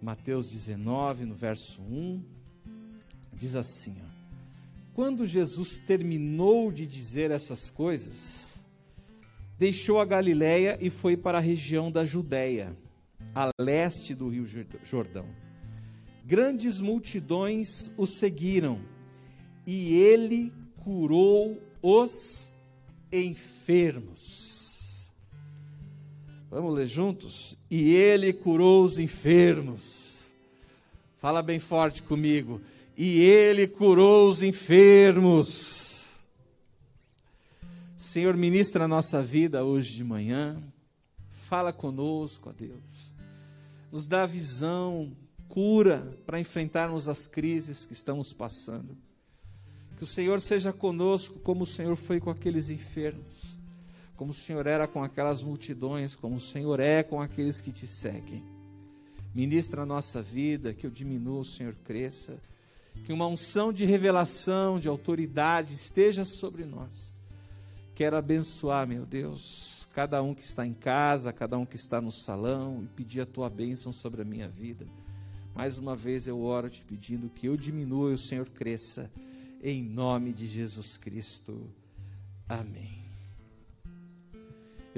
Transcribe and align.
Mateus 0.00 0.50
19, 0.50 1.24
no 1.24 1.34
verso 1.34 1.82
1, 1.82 2.22
diz 3.32 3.56
assim: 3.56 3.96
ó, 4.00 4.08
Quando 4.94 5.26
Jesus 5.26 5.78
terminou 5.78 6.70
de 6.70 6.86
dizer 6.86 7.30
essas 7.30 7.68
coisas, 7.68 8.64
deixou 9.58 10.00
a 10.00 10.04
Galiléia 10.04 10.78
e 10.80 10.88
foi 10.88 11.16
para 11.16 11.38
a 11.38 11.40
região 11.40 11.90
da 11.90 12.06
Judéia, 12.06 12.76
a 13.34 13.50
leste 13.60 14.14
do 14.14 14.28
rio 14.28 14.46
Jordão. 14.84 15.26
Grandes 16.24 16.78
multidões 16.78 17.90
o 17.96 18.06
seguiram 18.06 18.80
e 19.66 19.94
ele 19.94 20.52
curou 20.84 21.60
os 21.82 22.52
enfermos. 23.12 24.47
Vamos 26.50 26.74
ler 26.74 26.86
juntos? 26.86 27.58
E 27.70 27.94
ele 27.94 28.32
curou 28.32 28.84
os 28.84 28.98
enfermos. 28.98 30.32
Fala 31.18 31.42
bem 31.42 31.58
forte 31.58 32.02
comigo. 32.02 32.60
E 32.96 33.20
ele 33.20 33.66
curou 33.68 34.28
os 34.28 34.42
enfermos. 34.42 36.20
Senhor, 37.96 38.36
ministra 38.36 38.84
a 38.84 38.88
nossa 38.88 39.22
vida 39.22 39.64
hoje 39.64 39.94
de 39.94 40.04
manhã. 40.04 40.56
Fala 41.30 41.72
conosco, 41.72 42.48
ó 42.48 42.52
Deus. 42.52 42.78
Nos 43.92 44.06
dá 44.06 44.24
visão, 44.24 45.12
cura 45.48 46.16
para 46.24 46.40
enfrentarmos 46.40 47.08
as 47.08 47.26
crises 47.26 47.84
que 47.84 47.92
estamos 47.92 48.32
passando. 48.32 48.96
Que 49.96 50.04
o 50.04 50.06
Senhor 50.06 50.40
seja 50.40 50.72
conosco 50.72 51.40
como 51.40 51.64
o 51.64 51.66
Senhor 51.66 51.96
foi 51.96 52.20
com 52.20 52.30
aqueles 52.30 52.70
enfermos, 52.70 53.57
como 54.18 54.32
o 54.32 54.34
Senhor 54.34 54.66
era 54.66 54.88
com 54.88 55.00
aquelas 55.00 55.42
multidões, 55.42 56.16
como 56.16 56.36
o 56.36 56.40
Senhor 56.40 56.80
é 56.80 57.04
com 57.04 57.22
aqueles 57.22 57.60
que 57.60 57.70
te 57.70 57.86
seguem. 57.86 58.42
Ministra 59.32 59.82
a 59.82 59.86
nossa 59.86 60.20
vida, 60.20 60.74
que 60.74 60.84
eu 60.84 60.90
diminua, 60.90 61.42
o 61.42 61.44
Senhor 61.44 61.72
cresça, 61.84 62.36
que 63.04 63.12
uma 63.12 63.28
unção 63.28 63.72
de 63.72 63.84
revelação, 63.84 64.80
de 64.80 64.88
autoridade 64.88 65.72
esteja 65.72 66.24
sobre 66.24 66.64
nós. 66.64 67.14
Quero 67.94 68.16
abençoar, 68.16 68.88
meu 68.88 69.06
Deus, 69.06 69.86
cada 69.94 70.20
um 70.20 70.34
que 70.34 70.42
está 70.42 70.66
em 70.66 70.74
casa, 70.74 71.32
cada 71.32 71.56
um 71.56 71.64
que 71.64 71.76
está 71.76 72.00
no 72.00 72.10
salão 72.10 72.82
e 72.82 72.88
pedir 72.88 73.20
a 73.20 73.26
tua 73.26 73.48
bênção 73.48 73.92
sobre 73.92 74.22
a 74.22 74.24
minha 74.24 74.48
vida. 74.48 74.84
Mais 75.54 75.78
uma 75.78 75.94
vez 75.94 76.26
eu 76.26 76.42
oro 76.42 76.68
te 76.68 76.84
pedindo 76.84 77.30
que 77.30 77.46
eu 77.46 77.56
diminua 77.56 78.10
e 78.10 78.14
o 78.14 78.18
Senhor 78.18 78.48
cresça 78.48 79.08
em 79.62 79.80
nome 79.80 80.32
de 80.32 80.46
Jesus 80.48 80.96
Cristo. 80.96 81.70
Amém. 82.48 82.97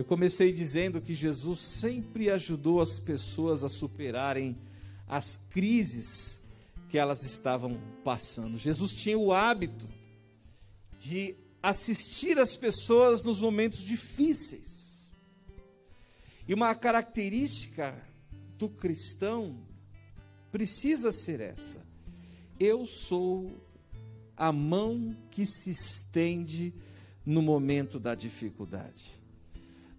Eu 0.00 0.04
comecei 0.06 0.50
dizendo 0.50 0.98
que 0.98 1.12
Jesus 1.12 1.60
sempre 1.60 2.30
ajudou 2.30 2.80
as 2.80 2.98
pessoas 2.98 3.62
a 3.62 3.68
superarem 3.68 4.56
as 5.06 5.36
crises 5.50 6.40
que 6.88 6.96
elas 6.96 7.22
estavam 7.22 7.78
passando. 8.02 8.56
Jesus 8.56 8.94
tinha 8.94 9.18
o 9.18 9.30
hábito 9.30 9.86
de 10.98 11.36
assistir 11.62 12.38
as 12.38 12.56
pessoas 12.56 13.24
nos 13.24 13.42
momentos 13.42 13.80
difíceis. 13.80 15.12
E 16.48 16.54
uma 16.54 16.74
característica 16.74 17.94
do 18.56 18.70
cristão 18.70 19.60
precisa 20.50 21.12
ser 21.12 21.40
essa. 21.40 21.86
Eu 22.58 22.86
sou 22.86 23.62
a 24.34 24.50
mão 24.50 25.14
que 25.30 25.44
se 25.44 25.68
estende 25.68 26.72
no 27.26 27.42
momento 27.42 28.00
da 28.00 28.14
dificuldade. 28.14 29.19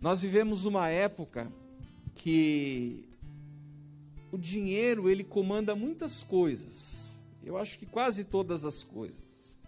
Nós 0.01 0.23
vivemos 0.23 0.65
uma 0.65 0.89
época 0.89 1.53
que 2.15 3.07
o 4.31 4.37
dinheiro 4.37 5.07
ele 5.07 5.23
comanda 5.23 5.75
muitas 5.75 6.23
coisas. 6.23 7.21
Eu 7.43 7.55
acho 7.55 7.77
que 7.77 7.85
quase 7.85 8.23
todas 8.23 8.65
as 8.65 8.81
coisas. 8.81 9.59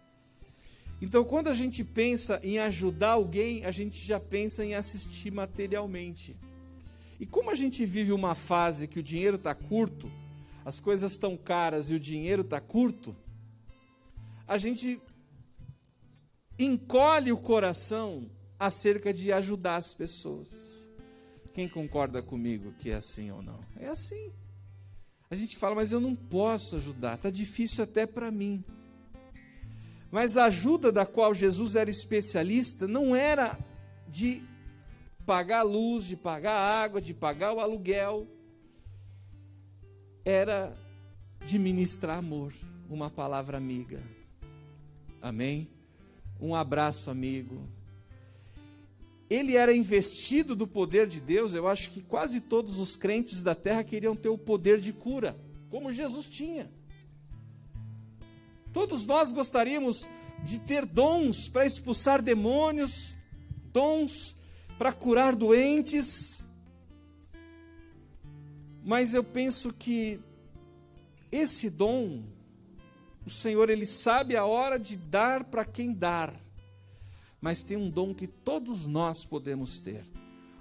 Então, 1.00 1.24
quando 1.24 1.50
a 1.50 1.54
gente 1.54 1.84
pensa 1.84 2.40
em 2.44 2.58
ajudar 2.58 3.12
alguém, 3.12 3.64
a 3.64 3.70
gente 3.70 4.04
já 4.04 4.20
pensa 4.20 4.66
em 4.66 4.74
assistir 4.74 5.32
materialmente. 5.32 6.36
E 7.20 7.28
como 7.28 7.52
a 7.52 7.56
gente 7.56 7.86
vive 7.86 8.12
uma 8.12 8.34
fase 8.34 8.88
que 8.88 9.00
o 9.00 9.04
dinheiro 9.04 9.36
está 9.36 9.54
curto, 9.54 10.12
as 10.66 10.80
coisas 10.80 11.12
estão 11.12 11.38
caras 11.38 11.92
e 11.92 11.94
o 11.94 12.00
dinheiro 12.00 12.42
está 12.42 12.60
curto, 12.60 13.16
a 14.48 14.58
gente 14.58 15.00
encolhe 16.58 17.32
o 17.32 17.38
coração 17.38 18.32
acerca 18.66 19.14
de 19.14 19.32
ajudar 19.32 19.76
as 19.76 19.94
pessoas. 19.94 20.90
Quem 21.54 21.68
concorda 21.68 22.22
comigo 22.22 22.74
que 22.80 22.90
é 22.90 22.96
assim 22.96 23.30
ou 23.30 23.42
não? 23.42 23.60
É 23.78 23.88
assim. 23.88 24.32
A 25.30 25.36
gente 25.36 25.58
fala, 25.58 25.76
mas 25.76 25.92
eu 25.92 26.00
não 26.00 26.16
posso 26.16 26.78
ajudar, 26.78 27.16
está 27.16 27.30
difícil 27.30 27.84
até 27.84 28.06
para 28.06 28.32
mim. 28.32 28.64
Mas 30.10 30.38
a 30.38 30.46
ajuda 30.46 30.92
da 30.92 31.06
qual 31.06 31.34
Jesus 31.34 31.76
era 31.76 31.90
especialista 31.90 32.88
não 32.88 33.16
era 33.16 33.58
de 34.08 34.42
pagar 35.26 35.60
a 35.60 35.64
luz, 35.64 36.06
de 36.06 36.16
pagar 36.16 36.54
a 36.54 36.84
água, 36.84 37.02
de 37.02 37.14
pagar 37.14 37.52
o 37.52 37.60
aluguel. 37.60 38.28
Era 40.24 40.74
de 41.46 41.60
ministrar 41.60 42.20
amor, 42.20 42.54
uma 42.90 43.10
palavra 43.10 43.58
amiga. 43.58 44.02
Amém? 45.22 45.68
Um 46.40 46.56
abraço, 46.56 47.10
amigo. 47.10 47.68
Ele 49.30 49.56
era 49.56 49.74
investido 49.74 50.56
do 50.56 50.68
poder 50.68 51.08
de 51.08 51.20
Deus. 51.20 51.54
Eu 51.54 51.68
acho 51.68 51.90
que 51.92 52.02
quase 52.02 52.42
todos 52.42 52.80
os 52.80 52.96
crentes 52.96 53.42
da 53.42 53.56
terra 53.56 53.84
queriam 53.84 54.16
ter 54.16 54.30
o 54.30 54.38
poder 54.38 54.80
de 54.80 54.94
cura, 54.94 55.38
como 55.70 55.92
Jesus 55.92 56.30
tinha. 56.30 56.72
Todos 58.72 59.06
nós 59.06 59.32
gostaríamos 59.32 60.08
de 60.44 60.60
ter 60.60 60.86
dons 60.86 61.48
para 61.48 61.66
expulsar 61.66 62.22
demônios, 62.22 63.16
dons 63.72 64.36
para 64.78 64.92
curar 64.92 65.36
doentes. 65.36 66.48
Mas 68.84 69.14
eu 69.14 69.24
penso 69.24 69.72
que 69.72 70.20
esse 71.32 71.70
dom 71.70 72.24
o 73.26 73.30
Senhor, 73.30 73.70
Ele 73.70 73.86
sabe 73.86 74.36
a 74.36 74.46
hora 74.46 74.78
de 74.78 74.98
dar 74.98 75.46
para 75.46 75.64
quem 75.64 75.94
dar. 75.94 76.34
Mas 77.44 77.62
tem 77.62 77.76
um 77.76 77.90
dom 77.90 78.16
que 78.16 78.26
todos 78.26 78.88
nós 78.88 79.26
podemos 79.26 79.78
ter: 79.78 80.06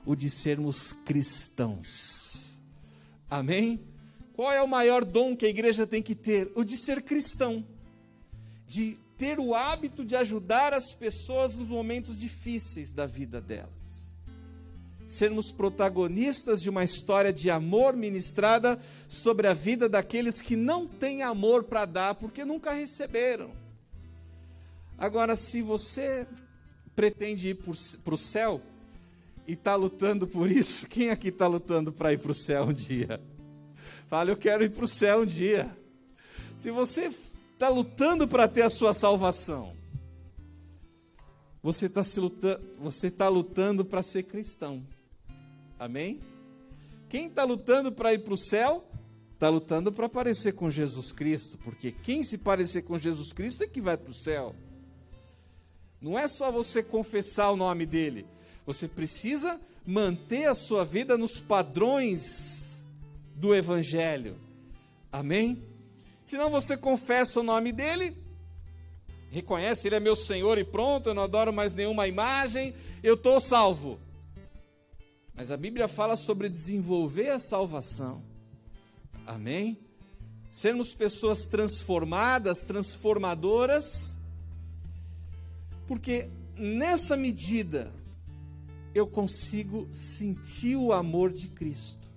o 0.04 0.16
de 0.16 0.28
sermos 0.28 0.93
cristãos. 0.93 2.60
Amém? 3.31 3.81
Qual 4.32 4.50
é 4.50 4.60
o 4.60 4.66
maior 4.66 5.04
dom 5.04 5.37
que 5.37 5.47
a 5.47 5.48
igreja 5.48 5.87
tem 5.87 6.03
que 6.03 6.16
ter? 6.16 6.50
O 6.56 6.65
de 6.65 6.76
ser 6.76 7.00
cristão. 7.03 7.65
De 8.66 8.98
ter 9.16 9.38
o 9.38 9.54
hábito 9.54 10.04
de 10.04 10.16
ajudar 10.16 10.75
as 10.75 10.93
pessoas 10.93 11.54
nos 11.54 11.69
momentos 11.69 12.19
difíceis 12.19 12.93
da 12.93 13.06
vida 13.06 13.41
delas 13.41 13.93
sermos 15.06 15.53
protagonistas 15.53 16.62
de 16.62 16.70
uma 16.70 16.82
história 16.82 17.31
de 17.31 17.50
amor 17.50 17.94
ministrada 17.94 18.81
sobre 19.06 19.47
a 19.47 19.53
vida 19.53 19.87
daqueles 19.87 20.41
que 20.41 20.56
não 20.56 20.87
têm 20.87 21.22
amor 21.22 21.64
para 21.64 21.84
dar 21.84 22.14
porque 22.14 22.47
nunca 22.47 22.72
receberam. 22.72 23.50
Agora, 24.97 25.37
se 25.37 25.60
você 25.60 26.26
pretende 26.94 27.48
ir 27.48 27.54
para 27.54 28.14
o 28.14 28.19
céu 28.19 28.60
e 29.47 29.53
está 29.53 29.75
lutando 29.75 30.26
por 30.26 30.50
isso, 30.50 30.86
quem 30.91 31.10
aqui 31.10 31.28
está 31.28 31.47
lutando 31.47 31.92
para 31.92 32.12
ir 32.12 32.19
para 32.19 32.32
o 32.32 32.34
céu 32.34 32.64
um 32.64 32.72
dia? 32.72 33.20
Fala, 34.08 34.30
eu 34.30 34.36
quero 34.36 34.62
ir 34.62 34.70
para 34.70 34.84
o 34.84 34.88
céu 34.88 35.22
um 35.22 35.26
dia. 35.26 35.75
Se 36.56 36.70
você 36.70 37.10
está 37.54 37.69
lutando 37.69 38.28
para 38.28 38.47
ter 38.47 38.62
a 38.62 38.70
sua 38.70 38.92
salvação, 38.92 39.75
você 41.62 41.86
está 41.86 42.02
lutando, 42.16 42.60
você 42.78 43.10
tá 43.10 43.28
lutando 43.28 43.84
para 43.84 44.02
ser 44.02 44.25
cristão. 44.25 44.82
Amém? 45.78 46.20
Quem 47.08 47.26
está 47.26 47.44
lutando 47.44 47.92
para 47.92 48.12
ir 48.14 48.19
para 48.19 48.34
o 48.34 48.36
céu, 48.36 48.84
está 49.34 49.48
lutando 49.48 49.93
para 49.93 50.08
parecer 50.08 50.52
com 50.52 50.70
Jesus 50.70 51.12
Cristo, 51.12 51.58
porque 51.58 51.93
quem 51.93 52.22
se 52.22 52.38
parecer 52.38 52.82
com 52.82 52.99
Jesus 52.99 53.32
Cristo 53.32 53.64
é 53.64 53.67
que 53.67 53.81
vai 53.81 53.96
para 53.96 54.11
o 54.11 54.14
céu. 54.14 54.55
Não 56.02 56.19
é 56.19 56.26
só 56.26 56.50
você 56.50 56.82
confessar 56.82 57.52
o 57.52 57.56
nome 57.56 57.87
dele, 57.87 58.26
você 58.66 58.88
precisa 58.88 59.60
manter 59.87 60.46
a 60.46 60.54
sua 60.54 60.84
vida 60.84 61.16
nos 61.16 61.40
padrões 61.40 62.84
do 63.37 63.54
Evangelho. 63.54 64.37
Amém? 65.10 65.62
Senão 66.25 66.50
você 66.50 66.76
confessa 66.76 67.40
o 67.40 67.43
nome 67.43 67.72
dele, 67.72 68.16
reconhece, 69.31 69.87
ele 69.87 69.96
é 69.96 70.00
meu 70.00 70.16
Senhor 70.16 70.58
e 70.58 70.64
pronto, 70.64 71.08
eu 71.08 71.14
não 71.14 71.22
adoro 71.22 71.52
mais 71.52 71.72
nenhuma 71.72 72.08
imagem, 72.08 72.75
eu 73.02 73.14
estou 73.14 73.40
salvo. 73.40 74.00
Mas 75.34 75.50
a 75.50 75.56
Bíblia 75.56 75.88
fala 75.88 76.16
sobre 76.16 76.48
desenvolver 76.48 77.31
a 77.31 77.40
salvação. 77.40 78.22
Amém? 79.26 79.78
Sermos 80.50 80.94
pessoas 80.94 81.46
transformadas, 81.46 82.62
transformadoras, 82.62 84.16
porque 85.93 86.31
nessa 86.56 87.15
medida 87.19 87.93
eu 88.94 89.06
consigo 89.06 89.87
sentir 89.93 90.75
o 90.75 90.91
amor 90.91 91.31
de 91.31 91.49
Cristo. 91.49 92.09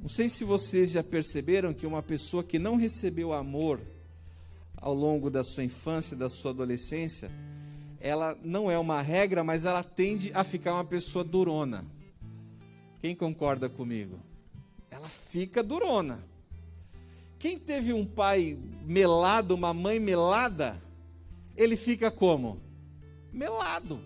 Não 0.00 0.08
sei 0.08 0.30
se 0.30 0.42
vocês 0.42 0.90
já 0.90 1.04
perceberam 1.04 1.74
que 1.74 1.86
uma 1.86 2.02
pessoa 2.02 2.42
que 2.42 2.58
não 2.58 2.76
recebeu 2.76 3.34
amor 3.34 3.78
ao 4.74 4.94
longo 4.94 5.28
da 5.28 5.44
sua 5.44 5.64
infância, 5.64 6.16
da 6.16 6.30
sua 6.30 6.52
adolescência, 6.52 7.30
ela 8.00 8.34
não 8.42 8.70
é 8.70 8.78
uma 8.78 9.02
regra, 9.02 9.44
mas 9.44 9.66
ela 9.66 9.82
tende 9.82 10.32
a 10.32 10.42
ficar 10.42 10.72
uma 10.72 10.84
pessoa 10.86 11.22
durona. 11.22 11.84
Quem 13.02 13.14
concorda 13.14 13.68
comigo? 13.68 14.18
Ela 14.90 15.10
fica 15.10 15.62
durona. 15.62 16.24
Quem 17.38 17.58
teve 17.58 17.92
um 17.92 18.06
pai 18.06 18.58
melado, 18.86 19.54
uma 19.54 19.74
mãe 19.74 20.00
melada, 20.00 20.82
ele 21.56 21.76
fica 21.76 22.10
como? 22.10 22.60
Melado. 23.32 24.00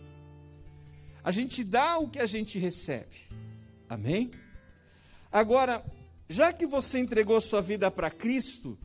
A 1.22 1.32
gente 1.32 1.64
dá 1.64 1.98
o 1.98 2.08
que 2.08 2.18
a 2.18 2.26
gente 2.26 2.58
recebe. 2.58 3.16
Amém? 3.88 4.30
Agora, 5.30 5.84
já 6.28 6.52
que 6.52 6.66
você 6.66 6.98
entregou 6.98 7.40
sua 7.40 7.60
vida 7.60 7.90
para 7.90 8.10
Cristo, 8.10 8.78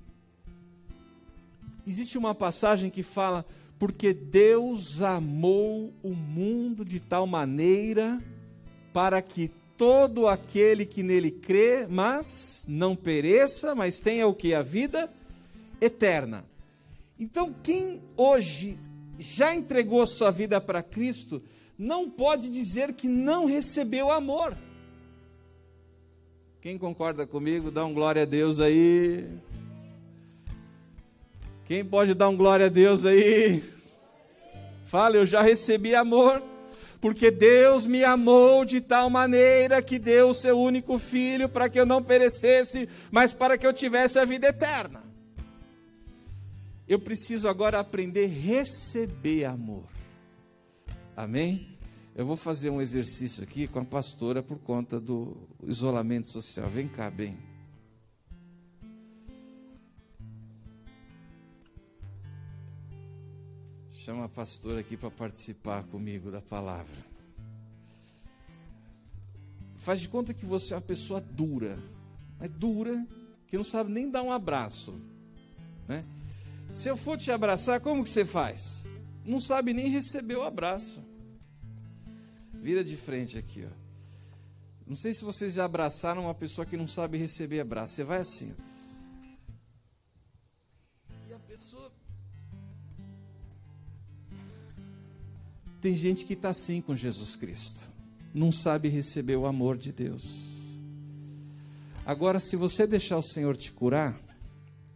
existe 1.86 2.18
uma 2.18 2.34
passagem 2.34 2.90
que 2.90 3.04
fala: 3.04 3.46
porque 3.80 4.14
Deus 4.14 5.02
amou 5.02 5.94
o 6.02 6.14
mundo 6.14 6.86
de 6.86 7.00
tal 7.00 7.28
maneira 7.28 8.22
para 8.92 9.22
que 9.22 9.52
todo 9.78 10.28
aquele 10.28 10.86
que 10.86 11.04
nele 11.04 11.32
crê, 11.32 11.88
mas 11.88 12.66
não 12.68 12.96
pereça, 12.96 13.74
mas 13.76 14.00
tenha 14.00 14.28
o 14.28 14.34
que? 14.34 14.54
A 14.54 14.62
vida 14.62 15.12
eterna. 15.82 16.46
Então, 17.24 17.56
quem 17.64 18.02
hoje 18.18 18.78
já 19.18 19.56
entregou 19.56 20.06
sua 20.06 20.30
vida 20.30 20.60
para 20.60 20.84
Cristo, 20.84 21.42
não 21.80 22.10
pode 22.10 22.50
dizer 22.50 22.92
que 22.92 23.08
não 23.08 23.46
recebeu 23.46 24.12
amor. 24.12 24.58
Quem 26.60 26.78
concorda 26.78 27.26
comigo, 27.26 27.72
dá 27.72 27.86
um 27.86 27.94
glória 27.94 28.24
a 28.24 28.26
Deus 28.26 28.60
aí. 28.60 29.26
Quem 31.64 31.86
pode 31.86 32.14
dar 32.14 32.28
um 32.28 32.36
glória 32.36 32.66
a 32.66 32.70
Deus 32.70 33.06
aí? 33.06 33.64
Fala, 34.86 35.16
eu 35.16 35.26
já 35.26 35.42
recebi 35.42 35.96
amor, 35.96 36.44
porque 37.00 37.32
Deus 37.32 37.86
me 37.86 38.04
amou 38.04 38.66
de 38.66 38.82
tal 38.82 39.10
maneira 39.10 39.82
que 39.82 39.98
deu 39.98 40.32
o 40.32 40.34
seu 40.34 40.60
único 40.60 41.00
filho 41.00 41.48
para 41.48 41.70
que 41.70 41.80
eu 41.80 41.86
não 41.86 42.04
perecesse, 42.04 42.90
mas 43.10 43.32
para 43.32 43.58
que 43.58 43.66
eu 43.66 43.72
tivesse 43.72 44.20
a 44.20 44.26
vida 44.26 44.50
eterna. 44.50 45.13
Eu 46.88 47.00
preciso 47.00 47.48
agora 47.48 47.80
aprender 47.80 48.26
a 48.26 48.28
receber 48.28 49.46
amor. 49.46 49.86
Amém? 51.16 51.78
Eu 52.16 52.26
vou 52.26 52.36
fazer 52.36 52.70
um 52.70 52.82
exercício 52.82 53.44
aqui 53.44 53.68
com 53.68 53.80
a 53.80 53.86
pastora 53.86 54.44
por 54.44 54.60
conta 54.60 55.00
do 55.00 55.36
isolamento 55.64 56.28
social. 56.28 56.70
Vem 56.70 56.88
cá, 56.88 57.10
bem. 57.10 57.38
Chama 63.94 64.26
a 64.26 64.30
pastora 64.30 64.82
aqui 64.82 64.98
para 64.98 65.10
participar 65.10 65.84
comigo 65.84 66.30
da 66.30 66.42
palavra. 66.42 67.14
Faz 69.78 70.02
de 70.02 70.10
conta 70.10 70.34
que 70.34 70.46
você 70.46 70.74
é 70.74 70.76
uma 70.76 70.82
pessoa 70.82 71.22
dura, 71.22 71.80
mas 72.38 72.52
dura, 72.52 73.08
que 73.48 73.56
não 73.56 73.64
sabe 73.64 73.92
nem 73.92 74.12
dar 74.12 74.22
um 74.22 74.32
abraço. 74.32 74.94
Né? 75.88 76.04
Se 76.74 76.90
eu 76.90 76.98
for 76.98 77.16
te 77.20 77.32
abraçar, 77.32 77.80
como 77.80 78.04
que 78.04 78.10
você 78.10 78.26
faz? 78.26 78.84
Não 79.24 79.40
sabe 79.40 79.74
nem 79.74 79.90
receber 79.90 80.38
o 80.38 80.44
abraço. 80.44 81.04
Vira 82.52 82.84
de 82.84 82.98
frente 82.98 83.38
aqui, 83.38 83.64
ó. 83.64 83.84
Não 84.88 84.96
sei 84.96 85.14
se 85.14 85.24
vocês 85.24 85.54
já 85.54 85.66
abraçaram 85.66 86.24
uma 86.24 86.34
pessoa 86.34 86.66
que 86.66 86.76
não 86.76 86.88
sabe 86.88 87.16
receber 87.16 87.60
abraço. 87.60 87.94
Você 87.94 88.04
vai 88.04 88.18
assim. 88.18 88.56
E 91.30 91.34
a 91.34 91.40
pessoa. 91.40 91.92
Tem 95.80 95.96
gente 95.96 96.26
que 96.26 96.34
está 96.34 96.50
assim 96.50 96.82
com 96.82 96.96
Jesus 96.96 97.36
Cristo. 97.36 97.88
Não 98.34 98.52
sabe 98.52 98.90
receber 98.90 99.36
o 99.36 99.46
amor 99.46 99.78
de 99.78 99.92
Deus. 99.92 100.80
Agora, 102.04 102.40
se 102.40 102.56
você 102.56 102.88
deixar 102.88 103.18
o 103.18 103.24
Senhor 103.24 103.56
te 103.56 103.72
curar, 103.72 104.20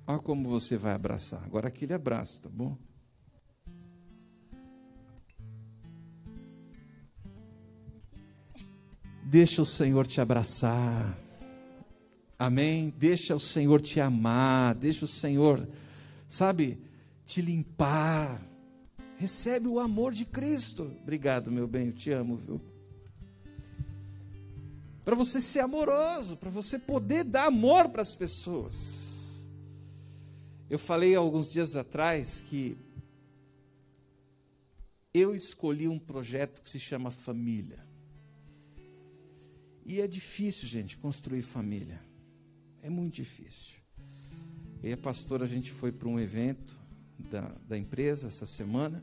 olha 0.08 0.20
como 0.20 0.48
você 0.48 0.78
vai 0.78 0.94
abraçar. 0.94 1.44
Agora 1.44 1.68
aquele 1.68 1.94
abraço, 1.94 2.42
tá 2.42 2.50
bom? 2.50 2.78
Deixa 9.24 9.62
o 9.62 9.66
Senhor 9.66 10.08
te 10.08 10.22
abraçar. 10.22 11.18
Amém? 12.40 12.94
Deixa 12.98 13.36
o 13.36 13.40
Senhor 13.40 13.82
te 13.82 14.00
amar. 14.00 14.74
Deixa 14.74 15.04
o 15.04 15.08
Senhor, 15.08 15.68
sabe, 16.30 16.80
te 17.26 17.42
limpar. 17.42 18.42
Recebe 19.18 19.68
o 19.68 19.80
amor 19.80 20.14
de 20.14 20.24
Cristo. 20.24 20.90
Obrigado, 21.02 21.52
meu 21.52 21.68
bem, 21.68 21.88
eu 21.88 21.94
te 21.94 22.12
amo, 22.12 22.38
viu? 22.38 22.62
Para 25.04 25.16
você 25.16 25.42
ser 25.42 25.60
amoroso, 25.60 26.38
para 26.38 26.50
você 26.50 26.78
poder 26.80 27.24
dar 27.24 27.48
amor 27.48 27.90
para 27.90 28.02
as 28.02 28.14
pessoas. 28.14 29.07
Eu 30.70 30.78
falei 30.78 31.16
alguns 31.16 31.52
dias 31.52 31.76
atrás 31.76 32.42
que 32.42 32.78
eu 35.14 35.34
escolhi 35.34 35.88
um 35.88 35.98
projeto 35.98 36.62
que 36.62 36.70
se 36.70 36.80
chama 36.80 37.10
Família. 37.10 37.88
E 39.86 40.02
é 40.02 40.08
difícil, 40.08 40.68
gente, 40.68 40.98
construir 40.98 41.42
família. 41.42 42.02
É 42.84 42.90
muito 42.90 43.16
difícil. 43.16 43.76
E 44.84 44.92
a 44.92 44.98
pastora, 44.98 45.46
a 45.46 45.48
gente 45.48 45.72
foi 45.72 45.94
para 45.94 46.10
um 46.10 46.20
evento 46.20 46.78
da, 47.18 47.56
da 47.66 47.78
empresa 47.78 48.28
essa 48.28 48.46
semana. 48.46 49.02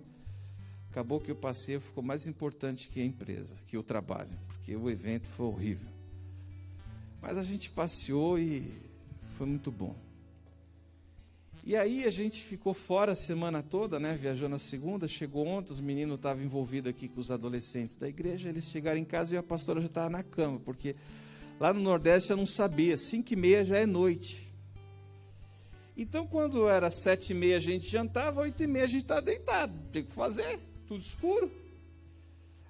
Acabou 0.90 1.18
que 1.18 1.32
o 1.32 1.36
passeio 1.36 1.80
ficou 1.80 2.04
mais 2.04 2.26
importante 2.26 2.90
que 2.90 3.00
a 3.00 3.04
empresa, 3.04 3.56
que 3.66 3.78
o 3.78 3.82
trabalho, 3.82 4.38
porque 4.46 4.76
o 4.76 4.90
evento 4.90 5.26
foi 5.26 5.46
horrível. 5.46 5.88
Mas 7.22 7.38
a 7.38 7.42
gente 7.42 7.70
passeou 7.70 8.38
e 8.38 8.70
foi 9.38 9.46
muito 9.46 9.72
bom. 9.72 9.96
E 11.66 11.74
aí 11.74 12.04
a 12.04 12.10
gente 12.10 12.42
ficou 12.42 12.74
fora 12.74 13.12
a 13.12 13.16
semana 13.16 13.62
toda, 13.62 13.98
né? 13.98 14.14
Viajou 14.20 14.50
na 14.50 14.58
segunda, 14.58 15.08
chegou 15.08 15.46
ontem, 15.46 15.72
os 15.72 15.80
meninos 15.80 16.16
estavam 16.16 16.44
envolvidos 16.44 16.90
aqui 16.90 17.08
com 17.08 17.18
os 17.18 17.30
adolescentes 17.30 17.96
da 17.96 18.06
igreja, 18.06 18.50
eles 18.50 18.64
chegaram 18.64 18.98
em 18.98 19.04
casa 19.04 19.34
e 19.34 19.38
a 19.38 19.42
pastora 19.42 19.80
já 19.80 19.86
estava 19.86 20.10
na 20.10 20.22
cama, 20.22 20.60
porque 20.60 20.94
lá 21.58 21.72
no 21.72 21.80
Nordeste 21.80 22.30
eu 22.30 22.36
não 22.36 22.44
sabia, 22.44 22.98
cinco 22.98 23.32
e 23.32 23.36
meia 23.36 23.64
já 23.64 23.78
é 23.78 23.86
noite. 23.86 24.52
Então 25.96 26.26
quando 26.26 26.68
era 26.68 26.90
sete 26.90 27.30
e 27.30 27.34
meia 27.34 27.56
a 27.56 27.60
gente 27.60 27.88
jantava, 27.88 28.42
oito 28.42 28.62
e 28.62 28.66
meia 28.66 28.84
a 28.84 28.88
gente 28.88 29.04
estava 29.04 29.22
deitado, 29.22 29.72
tem 29.90 30.04
que 30.04 30.12
fazer, 30.12 30.60
tudo 30.86 31.00
escuro. 31.00 31.50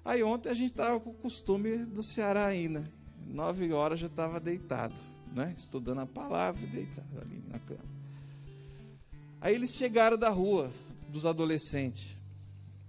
Aí 0.05 0.23
ontem 0.23 0.47
a 0.47 0.53
gente 0.53 0.71
estava 0.71 1.01
com 1.01 1.09
o 1.09 1.15
costume 1.15 1.79
do 1.79 2.01
Ceará 2.01 2.45
ainda, 2.45 2.89
nove 3.27 3.73
horas 3.73 3.99
já 3.99 4.07
estava 4.07 4.39
deitado, 4.39 4.95
né? 5.33 5.53
Estudando 5.57 5.99
a 5.99 6.05
palavra 6.05 6.65
deitado 6.65 7.19
ali 7.19 7.43
na 7.51 7.59
cama. 7.59 8.04
Aí 9.45 9.53
eles 9.53 9.75
chegaram 9.75 10.17
da 10.17 10.31
rua, 10.31 10.71
dos 11.07 11.23
adolescentes. 11.23 12.15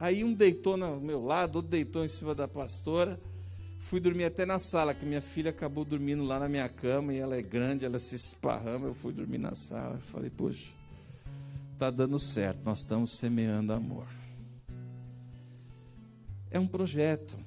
Aí 0.00 0.25
um 0.25 0.32
deitou 0.32 0.75
no 0.75 0.98
meu 0.98 1.22
lado, 1.22 1.56
outro 1.56 1.70
deitou 1.70 2.02
em 2.02 2.08
cima 2.08 2.34
da 2.34 2.48
pastora. 2.48 3.20
Fui 3.78 4.00
dormir 4.00 4.25
até 4.25 4.46
na 4.46 4.58
sala, 4.58 4.94
que 4.94 5.04
minha 5.04 5.20
filha 5.20 5.50
acabou 5.50 5.84
dormindo 5.84 6.25
lá 6.25 6.38
na 6.38 6.48
minha 6.48 6.66
cama 6.66 7.12
e 7.12 7.18
ela 7.18 7.36
é 7.36 7.42
grande, 7.42 7.84
ela 7.84 7.98
se 7.98 8.16
esparrama. 8.16 8.86
Eu 8.86 8.94
fui 8.94 9.12
dormir 9.12 9.36
na 9.36 9.54
sala. 9.54 9.98
Falei, 10.10 10.30
poxa, 10.30 10.72
tá 11.78 11.90
dando 11.90 12.18
certo, 12.18 12.64
nós 12.64 12.78
estamos 12.78 13.18
semeando 13.18 13.75
amor. 13.75 14.06
É 16.50 16.58
um 16.58 16.66
projeto. 16.66 17.38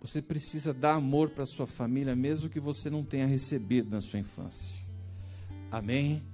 Você 0.00 0.20
precisa 0.20 0.74
dar 0.74 0.94
amor 0.94 1.30
para 1.30 1.46
sua 1.46 1.68
família, 1.68 2.16
mesmo 2.16 2.50
que 2.50 2.58
você 2.58 2.90
não 2.90 3.04
tenha 3.04 3.24
recebido 3.24 3.88
na 3.88 4.00
sua 4.00 4.18
infância. 4.18 4.80
Amém? 5.70 6.33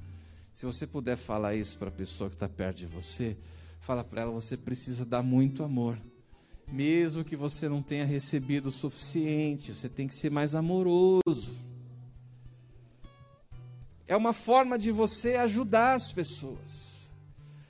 Se 0.60 0.66
você 0.66 0.86
puder 0.86 1.16
falar 1.16 1.54
isso 1.54 1.78
para 1.78 1.88
a 1.88 1.90
pessoa 1.90 2.28
que 2.28 2.36
está 2.36 2.46
perto 2.46 2.76
de 2.76 2.86
você, 2.86 3.34
fala 3.80 4.04
para 4.04 4.20
ela: 4.20 4.30
você 4.30 4.58
precisa 4.58 5.06
dar 5.06 5.22
muito 5.22 5.62
amor. 5.62 5.98
Mesmo 6.68 7.24
que 7.24 7.34
você 7.34 7.66
não 7.66 7.80
tenha 7.80 8.04
recebido 8.04 8.66
o 8.66 8.70
suficiente, 8.70 9.74
você 9.74 9.88
tem 9.88 10.06
que 10.06 10.14
ser 10.14 10.30
mais 10.30 10.54
amoroso. 10.54 11.56
É 14.06 14.14
uma 14.14 14.34
forma 14.34 14.78
de 14.78 14.90
você 14.90 15.36
ajudar 15.36 15.94
as 15.94 16.12
pessoas. 16.12 17.10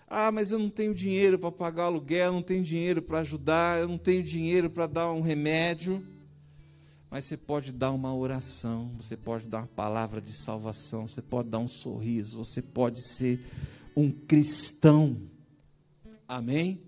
Ah, 0.08 0.32
mas 0.32 0.50
eu 0.50 0.58
não 0.58 0.68
tenho 0.68 0.92
dinheiro 0.92 1.38
para 1.38 1.52
pagar 1.52 1.84
aluguel, 1.84 2.26
eu 2.26 2.32
não 2.32 2.42
tenho 2.42 2.64
dinheiro 2.64 3.00
para 3.00 3.20
ajudar, 3.20 3.78
eu 3.78 3.86
não 3.86 3.98
tenho 3.98 4.20
dinheiro 4.20 4.68
para 4.68 4.88
dar 4.88 5.12
um 5.12 5.20
remédio 5.20 6.04
mas 7.10 7.24
você 7.24 7.36
pode 7.36 7.72
dar 7.72 7.90
uma 7.90 8.14
oração, 8.14 8.88
você 8.96 9.16
pode 9.16 9.46
dar 9.46 9.58
uma 9.58 9.66
palavra 9.66 10.20
de 10.20 10.32
salvação, 10.32 11.08
você 11.08 11.20
pode 11.20 11.48
dar 11.48 11.58
um 11.58 11.66
sorriso, 11.66 12.38
você 12.38 12.62
pode 12.62 13.02
ser 13.02 13.44
um 13.96 14.12
cristão. 14.12 15.20
Amém? 16.28 16.80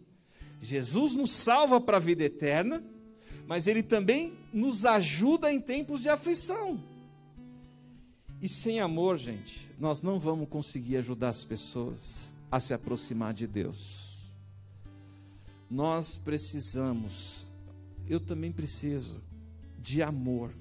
Jesus 0.60 1.16
nos 1.16 1.32
salva 1.32 1.80
para 1.80 1.96
a 1.96 2.00
vida 2.00 2.22
eterna, 2.22 2.84
mas 3.48 3.66
ele 3.66 3.82
também 3.82 4.32
nos 4.52 4.86
ajuda 4.86 5.52
em 5.52 5.58
tempos 5.58 6.02
de 6.02 6.08
aflição. 6.08 6.80
E 8.40 8.48
sem 8.48 8.78
amor, 8.78 9.18
gente, 9.18 9.68
nós 9.78 10.02
não 10.02 10.20
vamos 10.20 10.48
conseguir 10.48 10.98
ajudar 10.98 11.30
as 11.30 11.42
pessoas 11.42 12.32
a 12.48 12.60
se 12.60 12.72
aproximar 12.72 13.34
de 13.34 13.48
Deus. 13.48 14.18
Nós 15.68 16.16
precisamos, 16.16 17.50
eu 18.08 18.20
também 18.20 18.52
preciso, 18.52 19.20
de 19.82 20.00
amor 20.02 20.54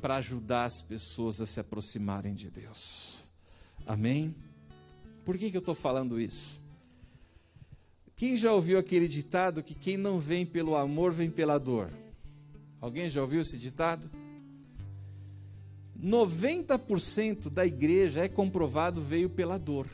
para 0.00 0.16
ajudar 0.16 0.64
as 0.64 0.82
pessoas 0.82 1.40
a 1.40 1.46
se 1.46 1.60
aproximarem 1.60 2.34
de 2.34 2.50
Deus. 2.50 3.30
Amém? 3.86 4.34
Por 5.24 5.38
que, 5.38 5.50
que 5.50 5.56
eu 5.56 5.60
estou 5.60 5.74
falando 5.74 6.20
isso? 6.20 6.60
Quem 8.16 8.36
já 8.36 8.52
ouviu 8.52 8.78
aquele 8.78 9.06
ditado 9.06 9.62
que 9.62 9.74
quem 9.74 9.96
não 9.96 10.18
vem 10.18 10.44
pelo 10.44 10.76
amor 10.76 11.12
vem 11.12 11.30
pela 11.30 11.58
dor? 11.58 11.90
Alguém 12.80 13.08
já 13.08 13.22
ouviu 13.22 13.40
esse 13.40 13.56
ditado? 13.56 14.10
90% 16.00 17.50
da 17.50 17.66
igreja 17.66 18.24
é 18.24 18.28
comprovado 18.28 19.00
veio 19.00 19.28
pela 19.30 19.58
dor. 19.58 19.88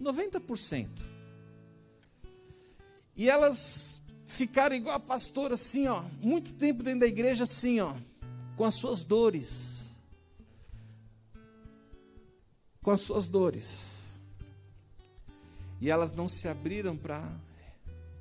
90%. 0.00 0.88
E 3.16 3.28
elas 3.28 4.01
ficaram 4.32 4.74
igual 4.74 4.96
a 4.96 5.00
pastora 5.00 5.54
assim, 5.54 5.86
ó, 5.86 6.02
muito 6.20 6.52
tempo 6.54 6.82
dentro 6.82 7.00
da 7.00 7.06
igreja 7.06 7.44
assim, 7.44 7.80
ó, 7.80 7.94
com 8.56 8.64
as 8.64 8.74
suas 8.74 9.04
dores. 9.04 9.94
Com 12.82 12.90
as 12.90 13.00
suas 13.00 13.28
dores. 13.28 14.18
E 15.80 15.90
elas 15.90 16.14
não 16.14 16.26
se 16.26 16.48
abriram 16.48 16.96
para 16.96 17.30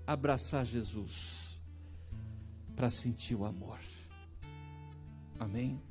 abraçar 0.06 0.66
Jesus, 0.66 1.58
para 2.76 2.90
sentir 2.90 3.36
o 3.36 3.46
amor. 3.46 3.80
Amém? 5.40 5.82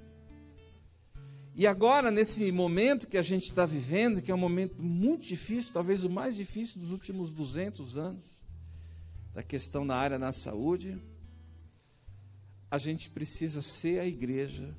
E 1.55 1.67
agora, 1.67 2.11
nesse 2.11 2.53
momento 2.53 3.09
que 3.09 3.19
a 3.19 3.23
gente 3.23 3.45
está 3.45 3.67
vivendo, 3.67 4.23
que 4.23 4.31
é 4.31 4.35
um 4.35 4.39
momento 4.39 4.81
muito 4.81 5.27
difícil, 5.27 5.73
talvez 5.73 6.05
o 6.05 6.11
mais 6.11 6.37
difícil 6.37 6.81
dos 6.81 6.93
últimos 6.93 7.33
200 7.33 7.97
anos, 7.97 8.30
da 9.33 9.43
questão 9.43 9.85
na 9.85 9.95
área 9.95 10.19
da 10.19 10.33
saúde, 10.33 11.01
a 12.71 12.79
gente 12.79 13.11
precisa 13.11 13.63
ser 13.63 14.01
a 14.01 14.07
igreja 14.07 14.75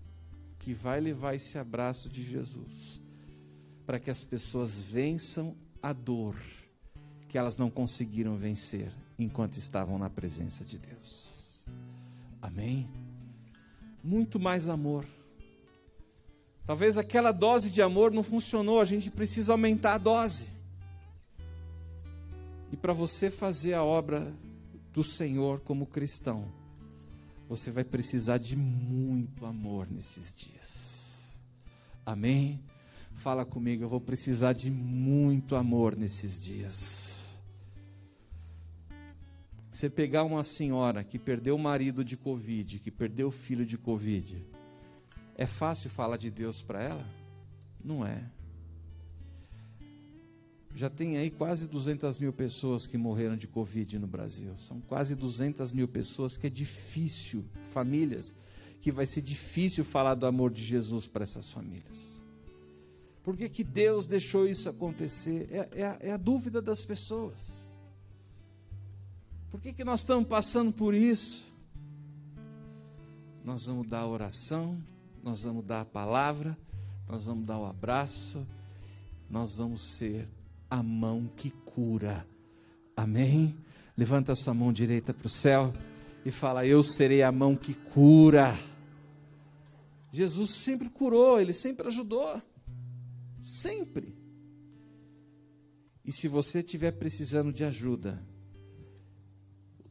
que 0.59 0.73
vai 0.73 0.99
levar 0.99 1.35
esse 1.35 1.57
abraço 1.57 2.09
de 2.09 2.23
Jesus, 2.23 3.01
para 3.85 3.99
que 3.99 4.09
as 4.09 4.23
pessoas 4.23 4.79
vençam 4.79 5.55
a 5.81 5.93
dor 5.93 6.35
que 7.27 7.37
elas 7.37 7.57
não 7.57 7.69
conseguiram 7.69 8.37
vencer 8.37 8.91
enquanto 9.17 9.53
estavam 9.53 9.97
na 9.97 10.09
presença 10.09 10.63
de 10.63 10.77
Deus. 10.77 11.61
Amém? 12.41 12.87
Muito 14.03 14.39
mais 14.39 14.67
amor 14.67 15.05
Talvez 16.65 16.97
aquela 16.97 17.31
dose 17.31 17.69
de 17.69 17.81
amor 17.81 18.11
não 18.11 18.23
funcionou, 18.23 18.79
a 18.79 18.85
gente 18.85 19.09
precisa 19.09 19.51
aumentar 19.51 19.95
a 19.95 19.97
dose. 19.97 20.47
E 22.71 22.77
para 22.77 22.93
você 22.93 23.29
fazer 23.29 23.73
a 23.73 23.83
obra 23.83 24.33
do 24.93 25.03
Senhor 25.03 25.59
como 25.59 25.85
cristão, 25.85 26.47
você 27.47 27.69
vai 27.69 27.83
precisar 27.83 28.37
de 28.37 28.55
muito 28.55 29.45
amor 29.45 29.87
nesses 29.91 30.33
dias. 30.33 31.41
Amém? 32.05 32.63
Fala 33.13 33.45
comigo, 33.45 33.83
eu 33.83 33.89
vou 33.89 34.01
precisar 34.01 34.53
de 34.53 34.71
muito 34.71 35.55
amor 35.55 35.95
nesses 35.95 36.41
dias. 36.41 37.37
Você 39.71 39.89
pegar 39.89 40.23
uma 40.23 40.43
senhora 40.43 41.03
que 41.03 41.19
perdeu 41.19 41.55
o 41.55 41.59
marido 41.59 42.03
de 42.03 42.15
Covid, 42.15 42.79
que 42.79 42.91
perdeu 42.91 43.27
o 43.27 43.31
filho 43.31 43.65
de 43.65 43.77
Covid, 43.77 44.45
é 45.35 45.45
fácil 45.45 45.89
falar 45.89 46.17
de 46.17 46.29
Deus 46.29 46.61
para 46.61 46.81
ela? 46.81 47.05
Não 47.83 48.05
é. 48.05 48.23
Já 50.75 50.89
tem 50.89 51.17
aí 51.17 51.29
quase 51.29 51.67
200 51.67 52.17
mil 52.17 52.31
pessoas 52.31 52.87
que 52.87 52.97
morreram 52.97 53.35
de 53.35 53.47
Covid 53.47 53.99
no 53.99 54.07
Brasil. 54.07 54.55
São 54.55 54.79
quase 54.81 55.15
200 55.15 55.71
mil 55.71 55.87
pessoas 55.87 56.37
que 56.37 56.47
é 56.47 56.49
difícil, 56.49 57.45
famílias, 57.63 58.33
que 58.81 58.91
vai 58.91 59.05
ser 59.05 59.21
difícil 59.21 59.83
falar 59.83 60.15
do 60.15 60.25
amor 60.25 60.51
de 60.51 60.63
Jesus 60.63 61.07
para 61.07 61.23
essas 61.23 61.49
famílias. 61.49 62.21
Por 63.23 63.37
que, 63.37 63.47
que 63.47 63.63
Deus 63.63 64.05
deixou 64.07 64.47
isso 64.47 64.67
acontecer? 64.67 65.47
É, 65.51 65.81
é, 65.81 65.85
a, 65.85 65.97
é 65.99 66.11
a 66.11 66.17
dúvida 66.17 66.61
das 66.61 66.83
pessoas. 66.83 67.69
Por 69.51 69.61
que, 69.61 69.73
que 69.73 69.83
nós 69.83 69.99
estamos 69.99 70.27
passando 70.27 70.71
por 70.71 70.95
isso? 70.95 71.45
Nós 73.43 73.65
vamos 73.65 73.85
dar 73.87 74.07
oração, 74.07 74.81
nós 75.21 75.43
vamos 75.43 75.65
dar 75.65 75.81
a 75.81 75.85
palavra, 75.85 76.57
nós 77.07 77.25
vamos 77.25 77.45
dar 77.45 77.59
o 77.59 77.65
abraço, 77.65 78.45
nós 79.29 79.57
vamos 79.57 79.81
ser 79.81 80.27
a 80.71 80.81
mão 80.81 81.29
que 81.35 81.51
cura. 81.51 82.25
Amém? 82.95 83.57
Levanta 83.97 84.33
sua 84.35 84.53
mão 84.53 84.71
direita 84.71 85.13
para 85.13 85.27
o 85.27 85.29
céu 85.29 85.73
e 86.25 86.31
fala: 86.31 86.65
Eu 86.65 86.81
serei 86.81 87.21
a 87.21 87.31
mão 87.31 87.57
que 87.57 87.73
cura. 87.73 88.57
Jesus 90.13 90.51
sempre 90.51 90.89
curou, 90.89 91.39
ele 91.39 91.51
sempre 91.51 91.87
ajudou. 91.87 92.41
Sempre. 93.43 94.15
E 96.05 96.11
se 96.11 96.27
você 96.27 96.59
estiver 96.59 96.91
precisando 96.91 97.51
de 97.51 97.63
ajuda, 97.63 98.21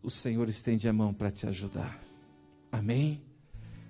o 0.02 0.10
Senhor 0.10 0.48
estende 0.48 0.88
a 0.88 0.92
mão 0.92 1.12
para 1.12 1.30
te 1.30 1.46
ajudar. 1.46 2.02
Amém? 2.72 3.22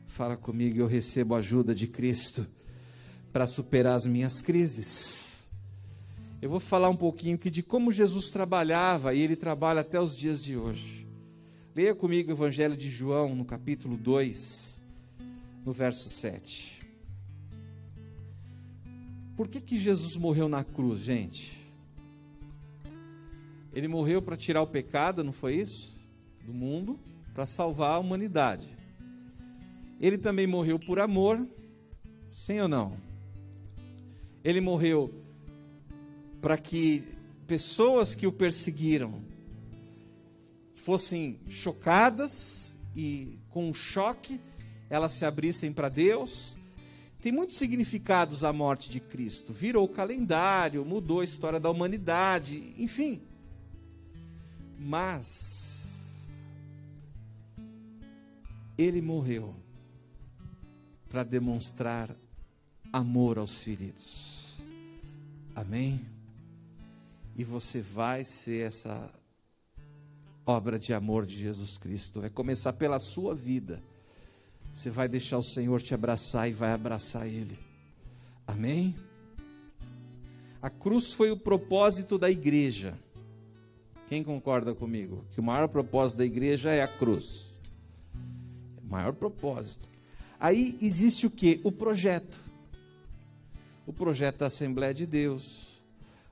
Fala 0.09 0.37
comigo, 0.37 0.79
eu 0.79 0.87
recebo 0.87 1.35
a 1.35 1.39
ajuda 1.39 1.75
de 1.75 1.87
Cristo 1.87 2.47
para 3.33 3.47
superar 3.47 3.95
as 3.95 4.07
minhas 4.07 4.43
crises. 4.43 5.30
Eu 6.43 6.49
vou 6.49 6.59
falar 6.59 6.89
um 6.89 6.97
pouquinho 6.97 7.35
aqui 7.35 7.51
de 7.51 7.63
como 7.63 7.93
Jesus 7.93 8.31
trabalhava 8.31 9.13
e 9.13 9.21
ele 9.21 9.37
trabalha 9.37 9.83
até 9.83 10.01
os 10.01 10.17
dias 10.17 10.43
de 10.43 10.57
hoje. 10.57 11.07
Leia 11.77 11.95
comigo 11.95 12.31
o 12.31 12.33
Evangelho 12.33 12.75
de 12.75 12.89
João, 12.89 13.35
no 13.35 13.45
capítulo 13.45 13.95
2, 13.95 14.83
no 15.67 15.71
verso 15.71 16.09
7. 16.09 16.81
Por 19.37 19.49
que, 19.49 19.61
que 19.61 19.79
Jesus 19.79 20.17
morreu 20.17 20.49
na 20.49 20.65
cruz, 20.65 21.01
gente? 21.01 21.61
Ele 23.75 23.87
morreu 23.87 24.23
para 24.23 24.37
tirar 24.37 24.63
o 24.63 24.67
pecado, 24.67 25.23
não 25.23 25.33
foi 25.33 25.57
isso? 25.57 26.01
Do 26.47 26.55
mundo, 26.55 26.99
para 27.35 27.45
salvar 27.45 27.97
a 27.97 27.99
humanidade. 27.99 28.75
Ele 30.01 30.17
também 30.17 30.47
morreu 30.47 30.79
por 30.79 30.99
amor, 30.99 31.47
sim 32.31 32.59
ou 32.61 32.69
não? 32.69 32.97
Ele 34.43 34.63
morreu 34.63 35.20
para 36.41 36.57
que 36.57 37.05
pessoas 37.47 38.15
que 38.15 38.27
o 38.27 38.33
perseguiram 38.33 39.23
fossem 40.75 41.39
chocadas 41.49 42.75
e 42.97 43.39
com 43.51 43.69
um 43.69 43.75
choque 43.75 44.41
elas 44.89 45.13
se 45.13 45.25
abrissem 45.25 45.73
para 45.73 45.89
Deus. 45.89 46.57
Tem 47.23 47.31
muitos 47.31 47.57
significados 47.57 48.43
a 48.43 48.53
morte 48.53 48.91
de 48.91 48.99
Cristo. 48.99 49.53
Virou 49.53 49.85
o 49.85 49.89
calendário, 49.89 50.85
mudou 50.85 51.21
a 51.21 51.25
história 51.25 51.61
da 51.61 51.71
humanidade, 51.71 52.75
enfim. 52.77 53.23
Mas 54.79 56.27
ele 58.77 59.01
morreu 59.03 59.55
para 61.09 61.23
demonstrar 61.23 62.17
amor 62.93 63.39
aos 63.39 63.59
feridos. 63.59 64.61
Amém? 65.55 66.01
E 67.37 67.45
você 67.45 67.81
vai 67.81 68.25
ser 68.25 68.67
essa 68.67 69.11
obra 70.45 70.79
de 70.79 70.93
amor 70.93 71.27
de 71.27 71.37
Jesus 71.37 71.79
Cristo. 71.79 72.21
Vai 72.21 72.31
começar 72.31 72.73
pela 72.73 72.99
sua 72.99 73.35
vida. 73.35 73.83
Você 74.73 74.91
vai 74.91 75.09
deixar 75.09 75.39
o 75.39 75.43
Senhor 75.43 75.81
te 75.81 75.95
abraçar 75.95 76.49
e 76.49 76.53
vai 76.53 76.73
abraçar 76.73 77.27
Ele. 77.27 77.59
Amém? 78.47 78.95
A 80.63 80.69
cruz 80.69 81.13
foi 81.13 81.31
o 81.31 81.37
propósito 81.37 82.19
da 82.19 82.31
igreja. 82.31 82.95
Quem 84.09 84.23
concorda 84.23 84.75
comigo? 84.75 85.25
Que 85.33 85.41
o 85.41 85.43
maior 85.43 85.69
propósito 85.69 86.19
da 86.19 86.25
igreja 86.25 86.71
é 86.71 86.83
a 86.83 86.89
cruz. 86.89 87.53
O 88.83 88.91
maior 88.91 89.13
propósito. 89.13 89.89
Aí 90.39 90.77
existe 90.83 91.27
o 91.27 91.31
que? 91.31 91.61
O 91.63 91.71
projeto. 91.71 92.41
O 93.87 93.93
projeto 93.93 94.39
da 94.39 94.47
Assembleia 94.47 94.93
de 94.93 95.07
Deus, 95.07 95.70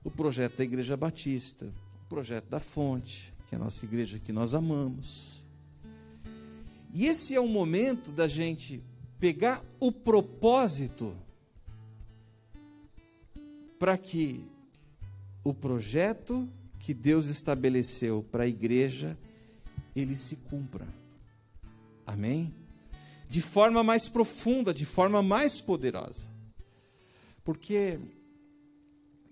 o 0.04 0.10
projeto 0.10 0.56
da 0.56 0.64
Igreja 0.64 0.96
Batista, 0.96 1.66
o 2.04 2.08
projeto 2.08 2.46
da 2.46 2.60
Fonte, 2.60 3.32
que 3.46 3.54
é 3.54 3.58
a 3.58 3.60
nossa 3.60 3.84
igreja 3.84 4.18
que 4.18 4.32
nós 4.32 4.54
amamos. 4.54 5.44
E 6.92 7.06
esse 7.06 7.34
é 7.34 7.40
o 7.40 7.48
momento 7.48 8.10
da 8.10 8.26
gente 8.26 8.82
pegar 9.18 9.64
o 9.78 9.90
propósito 9.90 11.14
para 13.78 13.96
que 13.96 14.44
o 15.44 15.52
projeto 15.52 16.48
que 16.78 16.94
Deus 16.94 17.26
estabeleceu 17.26 18.24
para 18.30 18.44
a 18.44 18.48
igreja 18.48 19.16
ele 19.94 20.16
se 20.16 20.36
cumpra. 20.36 20.86
Amém? 22.06 22.52
de 23.28 23.42
forma 23.42 23.82
mais 23.82 24.08
profunda, 24.08 24.72
de 24.72 24.86
forma 24.86 25.22
mais 25.22 25.60
poderosa. 25.60 26.28
Porque 27.44 27.98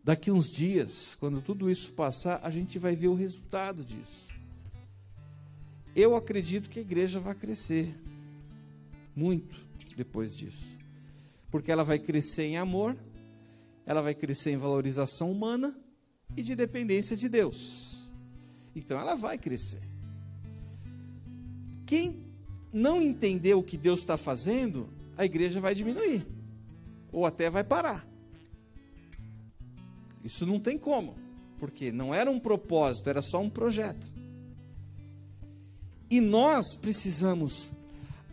daqui 0.07 0.31
uns 0.31 0.53
dias, 0.53 1.17
quando 1.17 1.43
tudo 1.43 1.69
isso 1.69 1.91
passar, 1.91 2.39
a 2.45 2.49
gente 2.49 2.79
vai 2.79 2.95
ver 2.95 3.09
o 3.09 3.15
resultado 3.15 3.85
disso. 3.85 4.29
Eu 5.97 6.15
acredito 6.15 6.71
que 6.71 6.79
a 6.79 6.83
igreja 6.83 7.19
vai 7.19 7.35
crescer 7.35 7.93
muito 9.17 9.61
depois 9.97 10.33
disso. 10.33 10.77
Porque 11.51 11.73
ela 11.73 11.83
vai 11.83 11.99
crescer 11.99 12.45
em 12.45 12.57
amor, 12.57 12.97
ela 13.85 14.01
vai 14.01 14.15
crescer 14.15 14.53
em 14.53 14.57
valorização 14.57 15.33
humana 15.33 15.77
e 16.37 16.43
de 16.43 16.55
dependência 16.55 17.17
de 17.17 17.29
Deus. 17.29 18.09
Então 18.77 19.01
ela 19.01 19.17
vai 19.17 19.37
crescer. 19.37 19.83
Quem 21.85 22.23
não 22.73 23.03
entender 23.03 23.55
o 23.55 23.63
que 23.63 23.77
Deus 23.77 23.99
está 23.99 24.17
fazendo, 24.17 24.89
a 25.19 25.25
igreja 25.25 25.59
vai 25.59 25.75
diminuir, 25.75 26.25
ou 27.11 27.27
até 27.27 27.51
vai 27.51 27.65
parar. 27.65 28.07
Isso 30.27 30.45
não 30.45 30.59
tem 30.59 30.77
como, 30.77 31.15
porque 31.57 31.93
não 31.93 32.13
era 32.13 32.29
um 32.29 32.41
propósito, 32.41 33.09
era 33.09 33.23
só 33.23 33.41
um 33.41 33.49
projeto. 33.49 34.05
E 36.11 36.21
nós 36.21 36.75
precisamos 36.75 37.71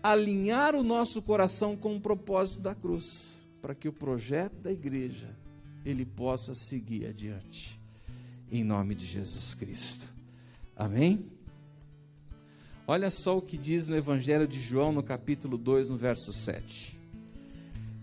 alinhar 0.02 0.74
o 0.74 0.82
nosso 0.82 1.22
coração 1.22 1.78
com 1.78 1.96
o 1.96 2.02
propósito 2.02 2.62
da 2.62 2.74
cruz, 2.74 3.36
para 3.62 3.76
que 3.76 3.88
o 3.88 3.94
projeto 3.94 4.56
da 4.56 4.72
igreja 4.72 5.38
ele 5.86 6.04
possa 6.04 6.56
seguir 6.56 7.06
adiante. 7.06 7.80
Em 8.52 8.64
nome 8.64 8.96
de 8.96 9.06
Jesus 9.06 9.54
Cristo. 9.54 10.12
Amém? 10.76 11.28
Olha 12.88 13.12
só 13.12 13.38
o 13.38 13.42
que 13.42 13.56
diz 13.56 13.88
no 13.88 13.96
Evangelho 13.96 14.48
de 14.48 14.60
João, 14.60 14.92
no 14.92 15.04
capítulo 15.04 15.60
2, 15.60 15.92
no 15.92 15.96
verso 15.96 16.34
7. 16.34 17.03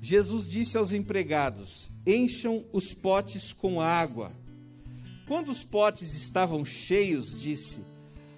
Jesus 0.00 0.48
disse 0.48 0.78
aos 0.78 0.92
empregados: 0.92 1.90
Encham 2.06 2.64
os 2.72 2.94
potes 2.94 3.52
com 3.52 3.80
água. 3.80 4.32
Quando 5.26 5.50
os 5.50 5.62
potes 5.62 6.14
estavam 6.14 6.64
cheios, 6.64 7.38
disse: 7.38 7.84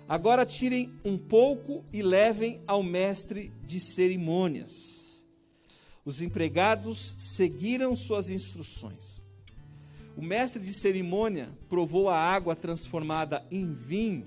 Agora 0.09 0.45
tirem 0.45 0.93
um 1.05 1.17
pouco 1.17 1.85
e 1.93 2.03
levem 2.03 2.61
ao 2.67 2.83
mestre 2.83 3.53
de 3.63 3.79
cerimônias. 3.79 5.25
Os 6.05 6.21
empregados 6.21 7.15
seguiram 7.19 7.95
suas 7.95 8.29
instruções. 8.29 9.23
O 10.17 10.23
mestre 10.23 10.61
de 10.61 10.75
cerimônia 10.75 11.49
provou 11.69 12.11
a 12.11 12.19
água 12.19 12.57
transformada 12.57 13.47
em 13.51 13.73
vinho 13.73 14.27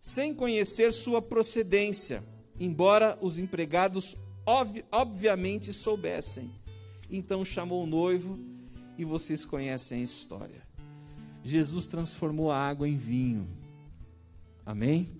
sem 0.00 0.34
conhecer 0.34 0.92
sua 0.92 1.20
procedência, 1.20 2.24
embora 2.58 3.18
os 3.20 3.38
empregados 3.38 4.16
ob 4.48 4.82
obviamente 4.90 5.74
soubessem. 5.74 6.50
Então 7.10 7.44
chamou 7.44 7.84
o 7.84 7.86
noivo 7.86 8.38
e 8.96 9.04
vocês 9.04 9.44
conhecem 9.44 10.00
a 10.00 10.02
história. 10.02 10.62
Jesus 11.44 11.86
transformou 11.86 12.50
a 12.50 12.58
água 12.58 12.88
em 12.88 12.96
vinho. 12.96 13.46
Amém? 14.64 15.10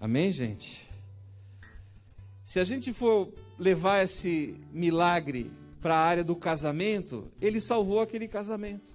Amém, 0.00 0.32
gente? 0.32 0.86
Se 2.42 2.58
a 2.58 2.64
gente 2.64 2.90
for 2.92 3.32
levar 3.58 4.02
esse 4.02 4.58
milagre 4.72 5.50
para 5.82 5.96
a 5.96 6.00
área 6.00 6.24
do 6.24 6.34
casamento, 6.34 7.30
ele 7.40 7.60
salvou 7.60 8.00
aquele 8.00 8.26
casamento. 8.26 8.94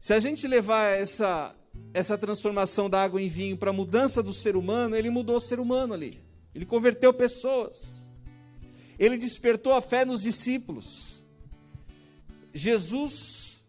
Se 0.00 0.14
a 0.14 0.20
gente 0.20 0.48
levar 0.48 0.86
essa 0.86 1.54
essa 1.92 2.18
transformação 2.18 2.88
da 2.90 3.02
água 3.02 3.20
em 3.20 3.28
vinho 3.28 3.56
para 3.56 3.70
a 3.70 3.72
mudança 3.72 4.22
do 4.22 4.32
ser 4.32 4.56
humano, 4.56 4.96
ele 4.96 5.10
mudou 5.10 5.36
o 5.36 5.40
ser 5.40 5.60
humano 5.60 5.94
ali. 5.94 6.29
Ele 6.54 6.66
converteu 6.66 7.12
pessoas. 7.12 8.04
Ele 8.98 9.16
despertou 9.16 9.72
a 9.72 9.80
fé 9.80 10.04
nos 10.04 10.22
discípulos. 10.22 11.24
Jesus 12.52 13.64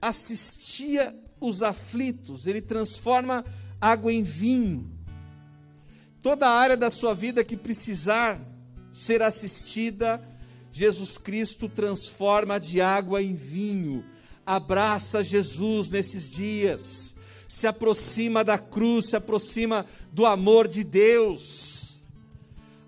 assistia 0.00 1.14
os 1.40 1.62
aflitos, 1.62 2.46
ele 2.46 2.60
transforma 2.60 3.44
água 3.80 4.12
em 4.12 4.22
vinho. 4.22 4.90
Toda 6.20 6.46
a 6.46 6.52
área 6.52 6.76
da 6.76 6.90
sua 6.90 7.14
vida 7.14 7.44
que 7.44 7.56
precisar 7.56 8.40
ser 8.92 9.22
assistida, 9.22 10.22
Jesus 10.70 11.16
Cristo 11.18 11.68
transforma 11.68 12.58
de 12.58 12.80
água 12.80 13.22
em 13.22 13.34
vinho. 13.34 14.04
Abraça 14.44 15.22
Jesus 15.22 15.90
nesses 15.90 16.30
dias 16.30 17.12
se 17.52 17.66
aproxima 17.66 18.42
da 18.42 18.56
cruz, 18.56 19.10
se 19.10 19.16
aproxima 19.16 19.84
do 20.10 20.24
amor 20.24 20.66
de 20.66 20.82
Deus, 20.82 21.71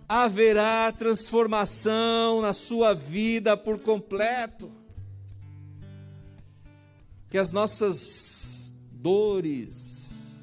haverá 0.09 0.93
transformação 0.93 2.41
na 2.41 2.53
sua 2.53 2.95
vida 2.95 3.57
por 3.57 3.79
completo. 3.79 4.71
Que 7.29 7.39
as 7.39 7.53
nossas 7.53 8.73
dores, 8.93 10.41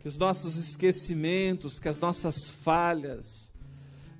que 0.00 0.08
os 0.08 0.16
nossos 0.16 0.56
esquecimentos, 0.56 1.78
que 1.78 1.88
as 1.88 1.98
nossas 1.98 2.48
falhas, 2.48 3.50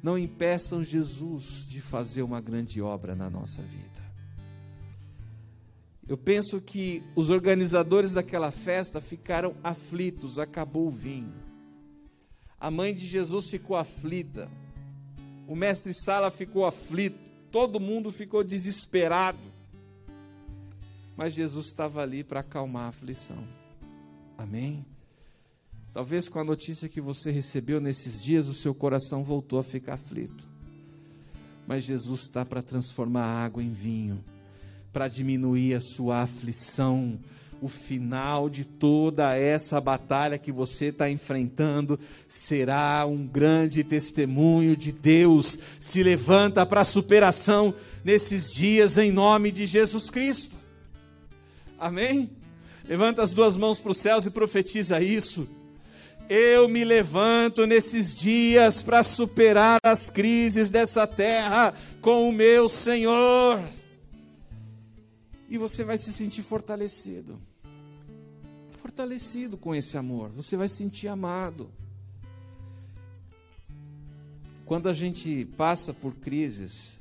não 0.02 0.18
impeçam 0.18 0.82
Jesus 0.82 1.66
de 1.68 1.80
fazer 1.80 2.22
uma 2.22 2.40
grande 2.40 2.82
obra 2.82 3.14
na 3.14 3.30
nossa 3.30 3.62
vida. 3.62 4.02
Eu 6.08 6.18
penso 6.18 6.60
que 6.60 7.02
os 7.14 7.30
organizadores 7.30 8.12
daquela 8.12 8.50
festa 8.50 9.00
ficaram 9.00 9.54
aflitos, 9.62 10.38
acabou 10.38 10.88
o 10.88 10.90
vinho. 10.90 11.41
A 12.62 12.70
mãe 12.70 12.94
de 12.94 13.04
Jesus 13.08 13.50
ficou 13.50 13.74
aflita. 13.76 14.48
O 15.48 15.56
mestre 15.56 15.92
Sala 15.92 16.30
ficou 16.30 16.64
aflito. 16.64 17.18
Todo 17.50 17.80
mundo 17.80 18.12
ficou 18.12 18.44
desesperado. 18.44 19.40
Mas 21.16 21.34
Jesus 21.34 21.66
estava 21.66 22.00
ali 22.02 22.22
para 22.22 22.38
acalmar 22.38 22.84
a 22.84 22.88
aflição. 22.90 23.44
Amém? 24.38 24.86
Talvez 25.92 26.28
com 26.28 26.38
a 26.38 26.44
notícia 26.44 26.88
que 26.88 27.00
você 27.00 27.32
recebeu 27.32 27.80
nesses 27.80 28.22
dias, 28.22 28.46
o 28.46 28.54
seu 28.54 28.72
coração 28.72 29.24
voltou 29.24 29.58
a 29.58 29.64
ficar 29.64 29.94
aflito. 29.94 30.48
Mas 31.66 31.82
Jesus 31.82 32.20
está 32.20 32.44
para 32.44 32.62
transformar 32.62 33.24
a 33.24 33.44
água 33.44 33.60
em 33.60 33.72
vinho 33.72 34.24
para 34.92 35.08
diminuir 35.08 35.74
a 35.74 35.80
sua 35.80 36.20
aflição. 36.20 37.18
O 37.62 37.68
final 37.68 38.50
de 38.50 38.64
toda 38.64 39.36
essa 39.36 39.80
batalha 39.80 40.36
que 40.36 40.50
você 40.50 40.86
está 40.86 41.08
enfrentando 41.08 41.96
será 42.26 43.06
um 43.06 43.24
grande 43.24 43.84
testemunho 43.84 44.76
de 44.76 44.90
Deus. 44.90 45.60
Se 45.78 46.02
levanta 46.02 46.66
para 46.66 46.80
a 46.80 46.84
superação 46.84 47.72
nesses 48.04 48.52
dias 48.52 48.98
em 48.98 49.12
nome 49.12 49.52
de 49.52 49.64
Jesus 49.64 50.10
Cristo. 50.10 50.56
Amém? 51.78 52.28
Levanta 52.88 53.22
as 53.22 53.30
duas 53.30 53.56
mãos 53.56 53.78
para 53.78 53.92
os 53.92 53.98
céus 53.98 54.26
e 54.26 54.30
profetiza 54.32 55.00
isso. 55.00 55.48
Eu 56.28 56.68
me 56.68 56.82
levanto 56.82 57.64
nesses 57.64 58.18
dias 58.18 58.82
para 58.82 59.04
superar 59.04 59.78
as 59.84 60.10
crises 60.10 60.68
dessa 60.68 61.06
terra 61.06 61.72
com 62.00 62.28
o 62.28 62.32
meu 62.32 62.68
Senhor 62.68 63.60
e 65.48 65.58
você 65.58 65.84
vai 65.84 65.98
se 65.98 66.10
sentir 66.14 66.42
fortalecido. 66.42 67.38
Fortalecido 68.82 69.56
com 69.56 69.74
esse 69.74 69.96
amor, 69.96 70.28
você 70.30 70.56
vai 70.56 70.68
se 70.68 70.76
sentir 70.76 71.08
amado. 71.08 71.70
Quando 74.66 74.88
a 74.88 74.92
gente 74.92 75.44
passa 75.56 75.94
por 75.94 76.14
crises, 76.16 77.00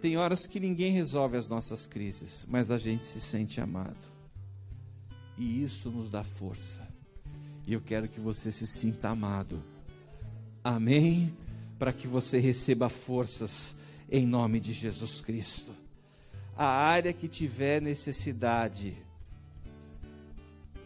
tem 0.00 0.16
horas 0.16 0.46
que 0.46 0.58
ninguém 0.58 0.92
resolve 0.92 1.36
as 1.36 1.48
nossas 1.48 1.86
crises, 1.86 2.44
mas 2.48 2.70
a 2.70 2.78
gente 2.78 3.04
se 3.04 3.20
sente 3.20 3.60
amado. 3.60 4.10
E 5.36 5.62
isso 5.62 5.90
nos 5.90 6.10
dá 6.10 6.24
força. 6.24 6.88
E 7.66 7.72
eu 7.72 7.80
quero 7.80 8.08
que 8.08 8.18
você 8.18 8.50
se 8.50 8.66
sinta 8.66 9.10
amado. 9.10 9.62
Amém? 10.64 11.32
Para 11.78 11.92
que 11.92 12.08
você 12.08 12.38
receba 12.38 12.88
forças 12.88 13.76
em 14.10 14.26
nome 14.26 14.58
de 14.58 14.72
Jesus 14.72 15.20
Cristo 15.20 15.72
a 16.60 16.66
área 16.66 17.10
que 17.10 17.26
tiver 17.26 17.80
necessidade, 17.80 18.94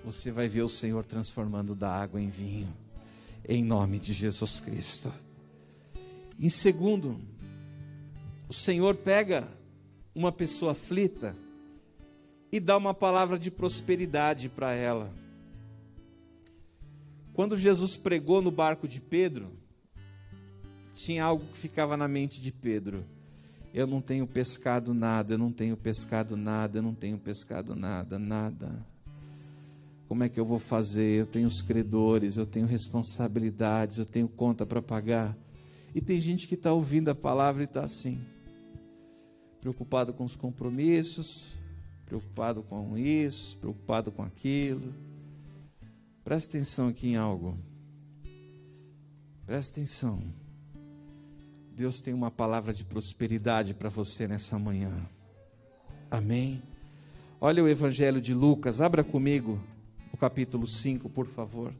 você 0.04 0.30
vai 0.30 0.48
ver 0.48 0.62
o 0.62 0.68
Senhor 0.68 1.04
transformando 1.04 1.74
da 1.74 1.90
água 1.90 2.20
em 2.20 2.28
vinho, 2.28 2.72
em 3.48 3.64
nome 3.64 3.98
de 3.98 4.12
Jesus 4.12 4.60
Cristo. 4.60 5.12
Em 6.38 6.48
segundo, 6.48 7.18
o 8.48 8.52
Senhor 8.52 8.94
pega 8.94 9.48
uma 10.14 10.30
pessoa 10.30 10.72
aflita 10.72 11.34
e 12.52 12.60
dá 12.60 12.76
uma 12.76 12.94
palavra 12.94 13.38
de 13.38 13.50
prosperidade 13.50 14.48
para 14.48 14.72
ela. 14.72 15.12
Quando 17.32 17.56
Jesus 17.56 17.96
pregou 17.96 18.40
no 18.40 18.50
barco 18.50 18.86
de 18.86 19.00
Pedro, 19.00 19.50
tinha 20.92 21.24
algo 21.24 21.44
que 21.46 21.58
ficava 21.58 21.96
na 21.96 22.06
mente 22.06 22.40
de 22.40 22.52
Pedro 22.52 23.04
eu 23.74 23.88
não 23.88 24.00
tenho 24.00 24.24
pescado 24.24 24.94
nada, 24.94 25.34
eu 25.34 25.38
não 25.38 25.50
tenho 25.50 25.76
pescado 25.76 26.36
nada, 26.36 26.78
eu 26.78 26.82
não 26.82 26.94
tenho 26.94 27.18
pescado 27.18 27.74
nada, 27.74 28.20
nada. 28.20 28.86
Como 30.08 30.22
é 30.22 30.28
que 30.28 30.38
eu 30.38 30.44
vou 30.44 30.58
fazer? 30.58 31.20
Eu 31.20 31.26
tenho 31.26 31.46
os 31.46 31.62
credores, 31.62 32.36
eu 32.36 32.46
tenho 32.46 32.66
responsabilidades, 32.66 33.98
eu 33.98 34.04
tenho 34.04 34.28
conta 34.28 34.66
para 34.66 34.82
pagar. 34.82 35.36
E 35.94 36.00
tem 36.00 36.20
gente 36.20 36.46
que 36.46 36.54
está 36.54 36.72
ouvindo 36.72 37.08
a 37.08 37.14
palavra 37.14 37.62
e 37.62 37.64
está 37.64 37.82
assim. 37.82 38.20
preocupado 39.60 40.12
com 40.12 40.24
os 40.24 40.36
compromissos, 40.36 41.54
preocupado 42.04 42.62
com 42.62 42.98
isso, 42.98 43.56
preocupado 43.56 44.12
com 44.12 44.22
aquilo. 44.22 44.92
Presta 46.22 46.56
atenção 46.56 46.88
aqui 46.88 47.08
em 47.08 47.16
algo. 47.16 47.58
Presta 49.46 49.72
atenção. 49.72 50.22
Deus 51.74 52.00
tem 52.00 52.12
uma 52.12 52.30
palavra 52.30 52.74
de 52.74 52.84
prosperidade 52.84 53.72
para 53.72 53.88
você 53.88 54.28
nessa 54.28 54.58
manhã. 54.58 54.92
Amém. 56.10 56.62
Olha 57.40 57.64
o 57.64 57.68
Evangelho 57.68 58.20
de 58.20 58.34
Lucas, 58.34 58.80
abra 58.80 59.02
comigo 59.02 59.60
o 60.14 60.16
capítulo 60.16 60.64
5, 60.64 61.10
por 61.10 61.26
favor. 61.26 61.74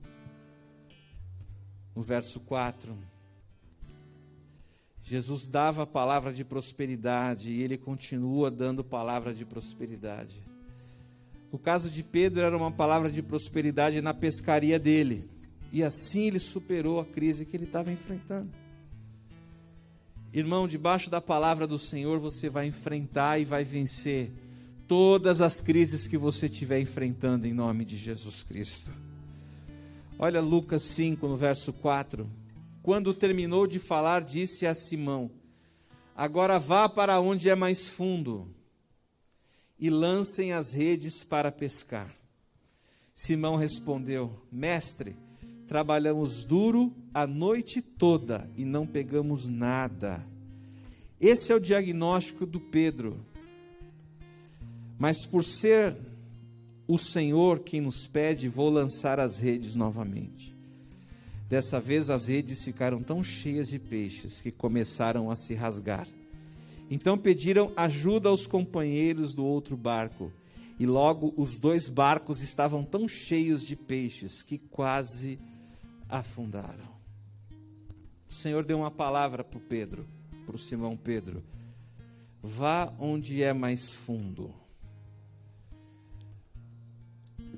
No 1.94 2.02
verso 2.02 2.40
4. 2.40 2.92
Jesus 5.00 5.46
dava 5.46 5.84
a 5.84 5.86
palavra 5.86 6.32
de 6.32 6.44
prosperidade 6.44 7.52
e 7.52 7.62
ele 7.62 7.78
continua 7.78 8.50
dando 8.50 8.82
palavra 8.82 9.32
de 9.32 9.44
prosperidade. 9.44 10.42
No 11.52 11.60
caso 11.60 11.88
de 11.88 12.02
Pedro, 12.02 12.42
era 12.42 12.56
uma 12.56 12.72
palavra 12.72 13.08
de 13.08 13.22
prosperidade 13.22 14.00
na 14.00 14.12
pescaria 14.12 14.80
dele. 14.80 15.30
E 15.70 15.84
assim 15.84 16.26
ele 16.26 16.40
superou 16.40 16.98
a 16.98 17.04
crise 17.04 17.46
que 17.46 17.56
ele 17.56 17.66
estava 17.66 17.92
enfrentando. 17.92 18.50
Irmão, 20.32 20.66
debaixo 20.66 21.08
da 21.08 21.20
palavra 21.20 21.68
do 21.68 21.78
Senhor 21.78 22.18
você 22.18 22.50
vai 22.50 22.66
enfrentar 22.66 23.38
e 23.38 23.44
vai 23.44 23.62
vencer 23.62 24.32
todas 24.86 25.40
as 25.40 25.60
crises 25.60 26.06
que 26.06 26.16
você 26.16 26.46
estiver 26.46 26.80
enfrentando 26.80 27.46
em 27.46 27.52
nome 27.52 27.84
de 27.84 27.96
Jesus 27.96 28.42
Cristo. 28.42 28.90
Olha 30.18 30.40
Lucas 30.40 30.82
5, 30.82 31.26
no 31.26 31.36
verso 31.36 31.72
4. 31.72 32.28
Quando 32.82 33.14
terminou 33.14 33.66
de 33.66 33.78
falar, 33.78 34.22
disse 34.22 34.66
a 34.66 34.74
Simão: 34.74 35.30
Agora 36.14 36.58
vá 36.58 36.88
para 36.88 37.20
onde 37.20 37.48
é 37.48 37.54
mais 37.54 37.88
fundo 37.88 38.48
e 39.78 39.90
lancem 39.90 40.52
as 40.52 40.72
redes 40.72 41.24
para 41.24 41.50
pescar. 41.50 42.14
Simão 43.14 43.56
respondeu: 43.56 44.38
Mestre, 44.50 45.16
trabalhamos 45.66 46.44
duro 46.44 46.94
a 47.12 47.26
noite 47.26 47.80
toda 47.80 48.48
e 48.56 48.64
não 48.64 48.86
pegamos 48.86 49.48
nada. 49.48 50.24
Esse 51.20 51.52
é 51.52 51.54
o 51.54 51.60
diagnóstico 51.60 52.44
do 52.44 52.60
Pedro. 52.60 53.24
Mas 54.98 55.24
por 55.24 55.44
ser 55.44 55.96
o 56.86 56.98
Senhor 56.98 57.60
quem 57.60 57.80
nos 57.80 58.06
pede, 58.06 58.48
vou 58.48 58.70
lançar 58.70 59.18
as 59.18 59.38
redes 59.38 59.74
novamente. 59.74 60.54
Dessa 61.48 61.78
vez 61.78 62.10
as 62.10 62.26
redes 62.26 62.64
ficaram 62.64 63.02
tão 63.02 63.22
cheias 63.22 63.68
de 63.68 63.78
peixes 63.78 64.40
que 64.40 64.50
começaram 64.50 65.30
a 65.30 65.36
se 65.36 65.54
rasgar. 65.54 66.06
Então 66.90 67.16
pediram 67.16 67.72
ajuda 67.76 68.28
aos 68.28 68.46
companheiros 68.46 69.32
do 69.34 69.44
outro 69.44 69.76
barco, 69.76 70.32
e 70.78 70.86
logo 70.86 71.32
os 71.36 71.56
dois 71.56 71.88
barcos 71.88 72.42
estavam 72.42 72.84
tão 72.84 73.06
cheios 73.06 73.62
de 73.66 73.76
peixes 73.76 74.42
que 74.42 74.58
quase 74.58 75.38
afundaram. 76.08 76.92
O 78.28 78.34
Senhor 78.34 78.64
deu 78.64 78.78
uma 78.78 78.90
palavra 78.90 79.44
para 79.44 79.58
o 79.58 79.62
Pedro, 79.62 80.06
para 80.44 80.56
o 80.56 80.58
Simão 80.58 80.96
Pedro: 80.96 81.42
vá 82.42 82.92
onde 82.98 83.42
é 83.42 83.52
mais 83.52 83.92
fundo. 83.92 84.52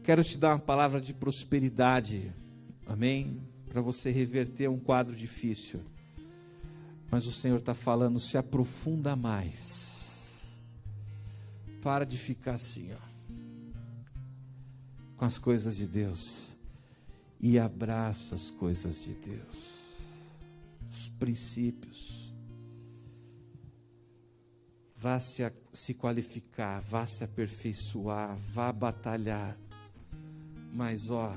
Quero 0.07 0.23
te 0.23 0.39
dar 0.39 0.51
uma 0.51 0.61
palavra 0.61 1.01
de 1.01 1.13
prosperidade, 1.13 2.33
amém? 2.87 3.43
Para 3.69 3.81
você 3.81 4.09
reverter 4.09 4.71
um 4.71 4.79
quadro 4.79 5.17
difícil. 5.17 5.81
Mas 7.11 7.27
o 7.27 7.33
Senhor 7.33 7.59
está 7.59 7.75
falando, 7.75 8.21
se 8.21 8.39
aprofunda 8.39 9.17
mais. 9.17 10.45
Para 11.83 12.07
de 12.07 12.17
ficar 12.17 12.53
assim, 12.53 12.93
ó, 12.93 13.33
com 15.17 15.25
as 15.25 15.39
coisas 15.39 15.77
de 15.77 15.89
Deus. 15.89 16.57
E 17.41 17.59
abraça 17.59 18.37
as 18.37 18.49
coisas 18.49 19.03
de 19.03 19.13
Deus. 19.13 20.05
Os 20.89 21.09
princípios. 21.09 22.33
Vá 24.97 25.19
se, 25.19 25.43
se 25.73 25.95
qualificar, 25.95 26.81
vá 26.81 27.05
se 27.09 27.25
aperfeiçoar, 27.25 28.39
vá 28.55 28.73
batalhar. 28.73 29.66
Mas, 30.73 31.11
ó, 31.11 31.37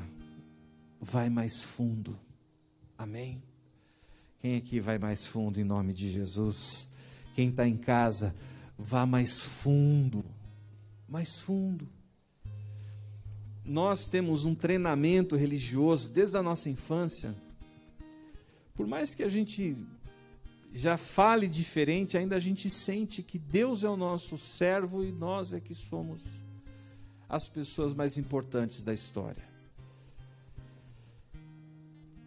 vai 1.00 1.30
mais 1.30 1.64
fundo. 1.64 2.20
Amém? 2.98 3.42
Quem 4.40 4.56
aqui 4.56 4.80
vai 4.80 4.98
mais 4.98 5.26
fundo 5.26 5.60
em 5.60 5.64
nome 5.64 5.94
de 5.94 6.12
Jesus? 6.12 6.92
Quem 7.36 7.50
está 7.50 7.68
em 7.68 7.78
casa, 7.78 8.36
vá 8.78 9.06
mais 9.06 9.42
fundo. 9.42 10.24
Mais 11.08 11.40
fundo. 11.40 11.88
Nós 13.66 14.08
temos 14.08 14.46
um 14.46 14.56
treinamento 14.56 15.36
religioso 15.36 16.10
desde 16.10 16.38
a 16.38 16.44
nossa 16.44 16.70
infância. 16.70 17.36
Por 18.74 18.88
mais 18.88 19.14
que 19.14 19.24
a 19.24 19.30
gente 19.30 19.86
já 20.74 20.98
fale 20.98 21.48
diferente, 21.48 22.18
ainda 22.18 22.36
a 22.36 22.40
gente 22.40 22.70
sente 22.70 23.22
que 23.22 23.38
Deus 23.38 23.84
é 23.84 23.90
o 23.90 23.98
nosso 23.98 24.38
servo 24.38 25.04
e 25.04 25.12
nós 25.12 25.54
é 25.54 25.60
que 25.60 25.74
somos 25.74 26.39
as 27.30 27.48
pessoas 27.48 27.94
mais 27.94 28.18
importantes 28.18 28.84
da 28.84 28.94
história. 28.94 29.48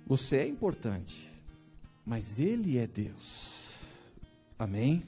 Você 0.07 0.37
é 0.37 0.47
importante 0.47 1.33
mas 2.05 2.39
Ele 2.39 2.79
é 2.79 2.87
Deus. 2.87 4.03
Amém? 4.59 5.05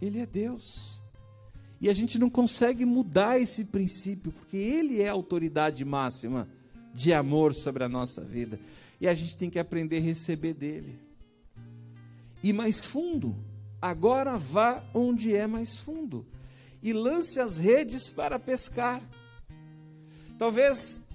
Ele 0.00 0.20
é 0.20 0.26
Deus. 0.26 0.98
E 1.80 1.88
a 1.88 1.92
gente 1.92 2.18
não 2.18 2.28
consegue 2.28 2.84
mudar 2.84 3.38
esse 3.38 3.66
princípio, 3.66 4.32
porque 4.32 4.56
Ele 4.56 5.00
é 5.00 5.08
a 5.08 5.12
autoridade 5.12 5.84
máxima 5.84 6.48
de 6.92 7.12
amor 7.12 7.54
sobre 7.54 7.84
a 7.84 7.88
nossa 7.88 8.22
vida. 8.22 8.58
E 9.00 9.06
a 9.06 9.14
gente 9.14 9.36
tem 9.36 9.48
que 9.48 9.58
aprender 9.58 9.98
a 9.98 10.00
receber 10.00 10.54
dele. 10.54 10.98
E 12.42 12.52
mais 12.52 12.84
fundo, 12.84 13.36
agora 13.80 14.36
vá 14.38 14.82
onde 14.94 15.34
é 15.34 15.46
mais 15.46 15.76
fundo 15.76 16.26
e 16.82 16.92
lance 16.92 17.40
as 17.40 17.58
redes 17.58 18.10
para 18.10 18.38
pescar. 18.38 19.02
Talvez 20.38 21.06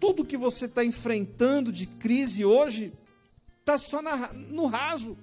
tudo 0.00 0.24
que 0.24 0.36
você 0.36 0.64
está 0.66 0.84
enfrentando 0.84 1.70
de 1.70 1.86
crise 1.86 2.44
hoje 2.44 2.92
está 3.60 3.78
só 3.78 4.02
na, 4.02 4.32
no 4.32 4.66
raso. 4.66 5.16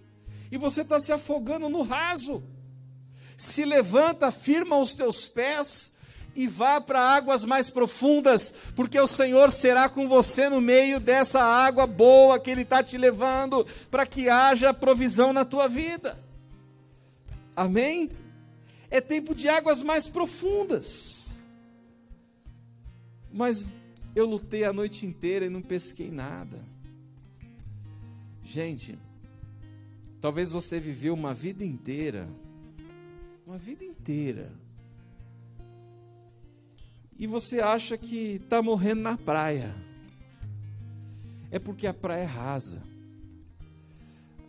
E 0.52 0.58
você 0.58 0.82
está 0.82 1.00
se 1.00 1.12
afogando 1.12 1.68
no 1.70 1.82
raso. 1.82 2.44
Se 3.38 3.66
levanta, 3.66 4.32
firma 4.32 4.78
os 4.78 4.94
teus 4.94 5.28
pés 5.28 5.94
e 6.36 6.48
vá 6.48 6.80
para 6.80 7.02
águas 7.02 7.44
mais 7.44 7.70
profundas, 7.70 8.54
porque 8.76 9.00
o 9.00 9.08
Senhor 9.08 9.52
será 9.52 9.90
com 9.90 10.08
você 10.08 10.48
no 10.48 10.62
meio 10.62 11.00
dessa 11.00 11.42
água 11.42 11.86
boa 11.86 12.40
que 12.40 12.50
Ele 12.50 12.62
está 12.62 12.84
te 12.84 12.98
levando, 12.98 13.66
para 13.90 14.06
que 14.06 14.30
haja 14.30 14.74
provisão 14.74 15.34
na 15.34 15.44
tua 15.44 15.68
vida. 15.68 16.18
Amém? 17.56 18.10
É 18.90 19.00
tempo 19.00 19.36
de 19.36 19.48
águas 19.48 19.82
mais 19.82 20.10
profundas. 20.10 21.42
Mas 23.32 23.72
eu 24.16 24.26
lutei 24.26 24.64
a 24.64 24.74
noite 24.74 25.06
inteira 25.06 25.46
e 25.46 25.50
não 25.50 25.62
pesquei 25.62 26.10
nada. 26.10 26.60
Gente, 28.44 28.98
talvez 30.20 30.52
você 30.52 30.80
viveu 30.80 31.14
uma 31.14 31.34
vida 31.34 31.64
inteira, 31.64 32.28
uma 33.46 33.58
vida 33.58 33.84
inteira, 33.84 34.52
e 37.18 37.28
você 37.28 37.60
acha 37.60 37.98
que 37.98 38.36
está 38.42 38.62
morrendo 38.62 39.02
na 39.02 39.18
praia. 39.18 39.76
É 41.52 41.60
porque 41.60 41.86
a 41.86 41.94
praia 41.94 42.22
é 42.22 42.26
rasa. 42.26 42.82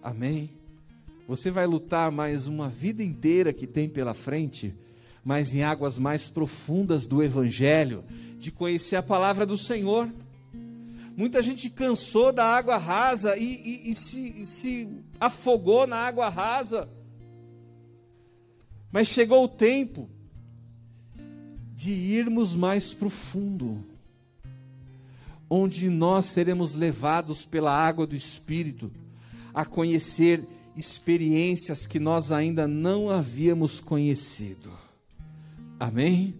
Amém? 0.03 0.60
Você 1.31 1.49
vai 1.49 1.65
lutar 1.65 2.11
mais 2.11 2.49
uma 2.49 2.69
vida 2.69 3.05
inteira 3.05 3.53
que 3.53 3.65
tem 3.65 3.89
pela 3.89 4.15
frente, 4.15 4.75
mas 5.25 5.55
em 5.55 5.63
águas 5.63 5.97
mais 5.97 6.29
profundas 6.29 7.07
do 7.07 7.23
Evangelho, 7.23 8.03
de 8.37 8.51
conhecer 8.51 8.97
a 8.97 9.03
palavra 9.03 9.47
do 9.47 9.57
Senhor. 9.57 10.13
Muita 11.17 11.41
gente 11.41 11.71
cansou 11.71 12.33
da 12.33 12.45
água 12.45 12.77
rasa 12.79 13.37
e, 13.37 13.45
e, 13.45 13.91
e 13.91 13.95
se, 13.95 14.45
se 14.45 14.89
afogou 15.21 15.87
na 15.87 15.99
água 15.99 16.29
rasa. 16.29 16.89
Mas 18.91 19.07
chegou 19.07 19.45
o 19.45 19.49
tempo 19.49 20.11
de 21.73 21.93
irmos 21.93 22.57
mais 22.57 22.93
profundo, 22.93 23.85
onde 25.49 25.89
nós 25.89 26.25
seremos 26.25 26.75
levados 26.75 27.45
pela 27.45 27.73
água 27.73 28.05
do 28.05 28.17
Espírito 28.17 28.91
a 29.55 29.65
conhecer 29.65 30.45
experiências 30.77 31.87
que 31.87 31.99
nós 31.99 32.33
ainda 32.33 32.67
não 32.67 33.11
havíamos 33.11 33.81
conhecido. 33.81 34.71
Amém? 35.79 36.35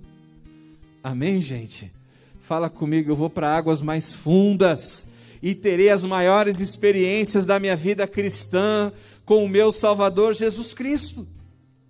Amém, 1.03 1.41
gente? 1.41 1.93
Fala 2.41 2.69
comigo, 2.69 3.11
eu 3.11 3.17
vou 3.17 3.31
para 3.31 3.55
águas 3.55 3.81
mais 3.81 4.15
fundas 4.15 5.09
e 5.43 5.55
terei 5.55 5.89
as 5.89 6.05
maiores 6.05 6.61
experiências 6.61 7.47
da 7.47 7.59
minha 7.59 7.77
vida 7.77 8.07
cristã 8.07 8.93
com 9.25 9.45
o 9.45 9.49
meu 9.49 9.73
Salvador 9.73 10.35
Jesus 10.35 10.75
Cristo. 10.75 11.27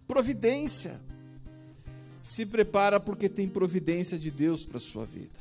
providência. 0.06 1.00
Se 2.20 2.44
prepara 2.44 3.00
porque 3.00 3.28
tem 3.28 3.48
providência 3.48 4.18
de 4.18 4.30
Deus 4.30 4.64
para 4.64 4.76
a 4.76 4.80
sua 4.80 5.06
vida. 5.06 5.40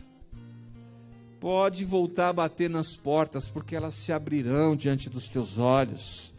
Pode 1.40 1.84
voltar 1.84 2.30
a 2.30 2.34
bater 2.34 2.70
nas 2.70 2.96
portas, 2.96 3.50
porque 3.50 3.76
elas 3.76 3.96
se 3.96 4.12
abrirão 4.12 4.76
diante 4.76 5.10
dos 5.10 5.28
teus 5.28 5.58
olhos 5.58 6.34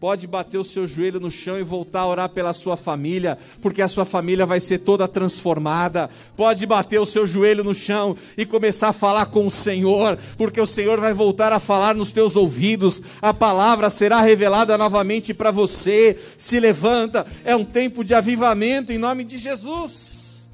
pode 0.00 0.26
bater 0.26 0.56
o 0.56 0.64
seu 0.64 0.86
joelho 0.86 1.20
no 1.20 1.30
chão 1.30 1.58
e 1.58 1.62
voltar 1.62 2.00
a 2.00 2.06
orar 2.06 2.28
pela 2.30 2.54
sua 2.54 2.74
família, 2.74 3.36
porque 3.60 3.82
a 3.82 3.88
sua 3.88 4.06
família 4.06 4.46
vai 4.46 4.58
ser 4.58 4.78
toda 4.78 5.06
transformada. 5.06 6.08
Pode 6.34 6.64
bater 6.64 6.98
o 6.98 7.04
seu 7.04 7.26
joelho 7.26 7.62
no 7.62 7.74
chão 7.74 8.16
e 8.34 8.46
começar 8.46 8.88
a 8.88 8.92
falar 8.94 9.26
com 9.26 9.44
o 9.44 9.50
Senhor, 9.50 10.18
porque 10.38 10.58
o 10.58 10.66
Senhor 10.66 10.98
vai 10.98 11.12
voltar 11.12 11.52
a 11.52 11.60
falar 11.60 11.94
nos 11.94 12.12
teus 12.12 12.34
ouvidos. 12.34 13.02
A 13.20 13.34
palavra 13.34 13.90
será 13.90 14.22
revelada 14.22 14.78
novamente 14.78 15.34
para 15.34 15.50
você. 15.50 16.18
Se 16.38 16.58
levanta, 16.58 17.26
é 17.44 17.54
um 17.54 17.64
tempo 17.64 18.02
de 18.02 18.14
avivamento 18.14 18.94
em 18.94 18.98
nome 18.98 19.22
de 19.22 19.36
Jesus. 19.36 20.48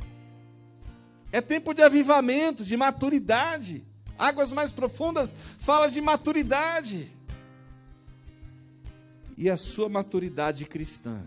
É 1.30 1.40
tempo 1.40 1.72
de 1.72 1.82
avivamento, 1.82 2.64
de 2.64 2.76
maturidade. 2.76 3.84
Águas 4.18 4.52
mais 4.52 4.72
profundas 4.72 5.36
fala 5.58 5.86
de 5.86 6.00
maturidade 6.00 7.15
e 9.36 9.50
a 9.50 9.56
sua 9.56 9.88
maturidade 9.88 10.64
cristã 10.64 11.22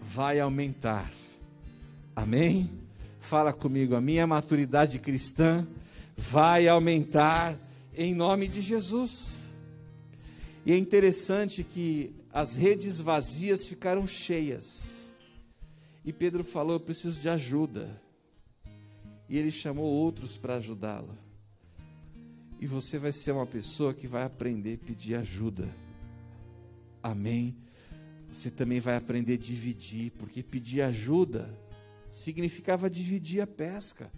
vai 0.00 0.40
aumentar. 0.40 1.12
Amém? 2.16 2.70
Fala 3.20 3.52
comigo, 3.52 3.94
a 3.94 4.00
minha 4.00 4.26
maturidade 4.26 4.98
cristã 4.98 5.66
vai 6.16 6.66
aumentar 6.66 7.58
em 7.94 8.14
nome 8.14 8.48
de 8.48 8.62
Jesus. 8.62 9.44
E 10.64 10.72
é 10.72 10.78
interessante 10.78 11.62
que 11.62 12.14
as 12.32 12.56
redes 12.56 13.00
vazias 13.00 13.66
ficaram 13.66 14.06
cheias. 14.06 15.12
E 16.04 16.12
Pedro 16.12 16.42
falou: 16.42 16.76
Eu 16.76 16.80
preciso 16.80 17.20
de 17.20 17.28
ajuda. 17.28 18.00
E 19.28 19.36
ele 19.36 19.50
chamou 19.50 19.84
outros 19.84 20.38
para 20.38 20.56
ajudá-lo. 20.56 21.16
E 22.58 22.66
você 22.66 22.98
vai 22.98 23.12
ser 23.12 23.32
uma 23.32 23.46
pessoa 23.46 23.92
que 23.92 24.06
vai 24.06 24.24
aprender 24.24 24.80
a 24.82 24.86
pedir 24.86 25.14
ajuda. 25.14 25.68
Amém. 27.02 27.56
Você 28.30 28.50
também 28.50 28.80
vai 28.80 28.96
aprender 28.96 29.34
a 29.34 29.38
dividir, 29.38 30.12
porque 30.12 30.42
pedir 30.42 30.82
ajuda 30.82 31.48
significava 32.10 32.88
dividir 32.88 33.40
a 33.40 33.46
pesca. 33.46 34.10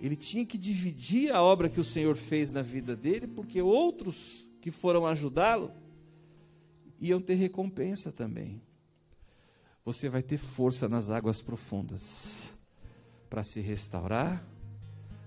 Ele 0.00 0.16
tinha 0.16 0.46
que 0.46 0.56
dividir 0.56 1.34
a 1.34 1.42
obra 1.42 1.68
que 1.68 1.80
o 1.80 1.84
Senhor 1.84 2.16
fez 2.16 2.52
na 2.52 2.62
vida 2.62 2.94
dele, 2.94 3.26
porque 3.26 3.60
outros 3.60 4.48
que 4.60 4.70
foram 4.70 5.06
ajudá-lo 5.06 5.72
iam 7.00 7.20
ter 7.20 7.34
recompensa 7.34 8.12
também. 8.12 8.60
Você 9.84 10.08
vai 10.08 10.22
ter 10.22 10.36
força 10.36 10.88
nas 10.88 11.10
águas 11.10 11.40
profundas 11.40 12.56
para 13.28 13.42
se 13.42 13.60
restaurar, 13.60 14.44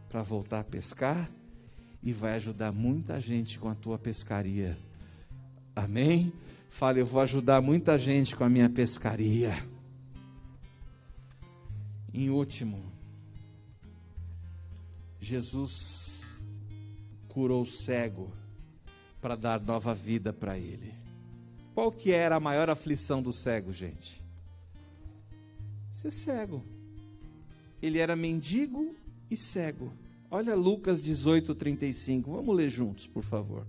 para 0.09 0.23
voltar 0.23 0.61
a 0.61 0.63
pescar 0.63 1.31
e 2.01 2.13
vai 2.13 2.35
ajudar 2.35 2.71
muita 2.71 3.19
gente 3.19 3.59
com 3.59 3.67
a 3.67 3.75
tua 3.75 3.97
pescaria 3.97 4.77
Amém? 5.75 6.33
Fale, 6.69 7.01
eu 7.01 7.05
vou 7.05 7.21
ajudar 7.21 7.61
muita 7.61 7.97
gente 7.97 8.35
com 8.35 8.43
a 8.43 8.49
minha 8.49 8.69
pescaria. 8.69 9.55
Em 12.13 12.29
último, 12.29 12.91
Jesus 15.19 16.39
curou 17.27 17.61
o 17.61 17.67
cego 17.67 18.33
para 19.21 19.35
dar 19.35 19.61
nova 19.61 19.93
vida 19.93 20.33
para 20.33 20.57
ele. 20.57 20.93
Qual 21.73 21.91
que 21.91 22.11
era 22.11 22.35
a 22.35 22.39
maior 22.39 22.69
aflição 22.69 23.21
do 23.21 23.31
cego, 23.31 23.71
gente? 23.71 24.21
Ser 25.89 26.11
cego. 26.11 26.65
Ele 27.81 27.99
era 27.99 28.15
mendigo 28.15 28.95
e 29.29 29.37
cego. 29.37 29.93
Olha 30.29 30.55
Lucas 30.55 31.01
18, 31.03 31.55
35. 31.55 32.31
Vamos 32.31 32.55
ler 32.55 32.69
juntos, 32.69 33.07
por 33.07 33.23
favor. 33.23 33.65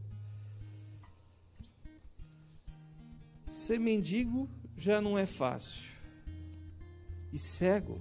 Ser 3.52 3.78
mendigo 3.78 4.48
já 4.78 4.98
não 4.98 5.18
é 5.18 5.26
fácil. 5.26 5.82
E 7.30 7.38
cego. 7.38 8.00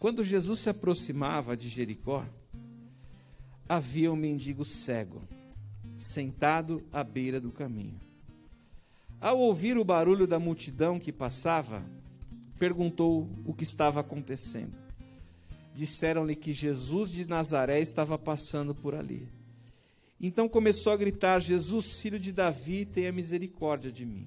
Quando 0.00 0.24
Jesus 0.24 0.58
se 0.58 0.68
aproximava 0.68 1.56
de 1.56 1.68
Jericó, 1.68 2.26
havia 3.68 4.12
um 4.12 4.16
mendigo 4.16 4.64
cego, 4.64 5.22
sentado 5.96 6.82
à 6.92 7.04
beira 7.04 7.40
do 7.40 7.52
caminho. 7.52 8.00
Ao 9.20 9.38
ouvir 9.38 9.78
o 9.78 9.84
barulho 9.84 10.26
da 10.26 10.40
multidão 10.40 10.98
que 10.98 11.12
passava, 11.12 11.84
perguntou 12.58 13.30
o 13.46 13.54
que 13.54 13.62
estava 13.62 14.00
acontecendo. 14.00 14.76
Disseram-lhe 15.72 16.34
que 16.34 16.52
Jesus 16.52 17.12
de 17.12 17.24
Nazaré 17.24 17.80
estava 17.80 18.18
passando 18.18 18.74
por 18.74 18.96
ali. 18.96 19.28
Então 20.20 20.48
começou 20.48 20.92
a 20.92 20.96
gritar: 20.96 21.40
Jesus, 21.40 22.00
filho 22.00 22.18
de 22.18 22.32
Davi, 22.32 22.84
tenha 22.84 23.12
misericórdia 23.12 23.90
de 23.90 24.04
mim. 24.04 24.26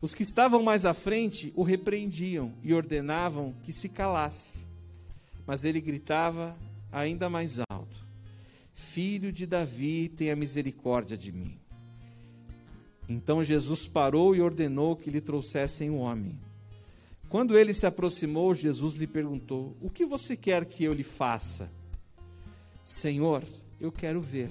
Os 0.00 0.14
que 0.14 0.24
estavam 0.24 0.62
mais 0.62 0.84
à 0.84 0.92
frente 0.92 1.52
o 1.54 1.62
repreendiam 1.62 2.52
e 2.62 2.74
ordenavam 2.74 3.54
que 3.62 3.72
se 3.72 3.88
calasse. 3.88 4.66
Mas 5.46 5.64
ele 5.64 5.80
gritava 5.80 6.56
ainda 6.90 7.30
mais 7.30 7.58
alto: 7.70 8.06
Filho 8.74 9.32
de 9.32 9.46
Davi, 9.46 10.08
tenha 10.08 10.34
misericórdia 10.34 11.16
de 11.16 11.30
mim. 11.30 11.56
Então 13.08 13.44
Jesus 13.44 13.86
parou 13.86 14.34
e 14.34 14.40
ordenou 14.40 14.96
que 14.96 15.10
lhe 15.10 15.20
trouxessem 15.20 15.90
o 15.90 15.94
um 15.94 15.98
homem. 15.98 16.38
Quando 17.28 17.56
ele 17.56 17.72
se 17.72 17.86
aproximou, 17.86 18.54
Jesus 18.54 18.96
lhe 18.96 19.06
perguntou: 19.06 19.76
O 19.80 19.88
que 19.88 20.04
você 20.04 20.36
quer 20.36 20.64
que 20.64 20.84
eu 20.84 20.92
lhe 20.92 21.02
faça? 21.02 21.70
Senhor, 22.84 23.44
eu 23.82 23.92
quero 23.92 24.20
ver 24.22 24.50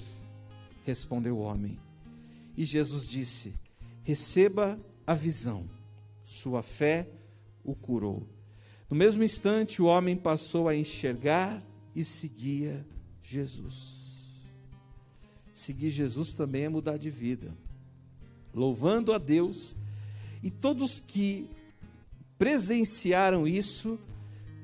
respondeu 0.84 1.38
o 1.38 1.40
homem. 1.40 1.78
E 2.56 2.64
Jesus 2.64 3.08
disse: 3.08 3.54
Receba 4.02 4.78
a 5.06 5.14
visão, 5.14 5.68
sua 6.22 6.62
fé 6.62 7.08
o 7.64 7.74
curou. 7.74 8.26
No 8.90 8.96
mesmo 8.96 9.22
instante, 9.22 9.80
o 9.80 9.86
homem 9.86 10.16
passou 10.16 10.68
a 10.68 10.76
enxergar 10.76 11.62
e 11.94 12.04
seguia 12.04 12.86
Jesus. 13.22 14.50
Seguir 15.54 15.90
Jesus 15.90 16.32
também 16.32 16.64
é 16.64 16.68
mudar 16.68 16.98
de 16.98 17.08
vida. 17.08 17.54
Louvando 18.54 19.14
a 19.14 19.18
Deus, 19.18 19.76
e 20.42 20.50
todos 20.50 21.00
que 21.00 21.48
presenciaram 22.38 23.46
isso 23.46 23.98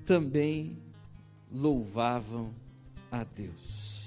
também 0.04 0.76
louvavam 1.50 2.52
a 3.10 3.24
Deus. 3.24 3.97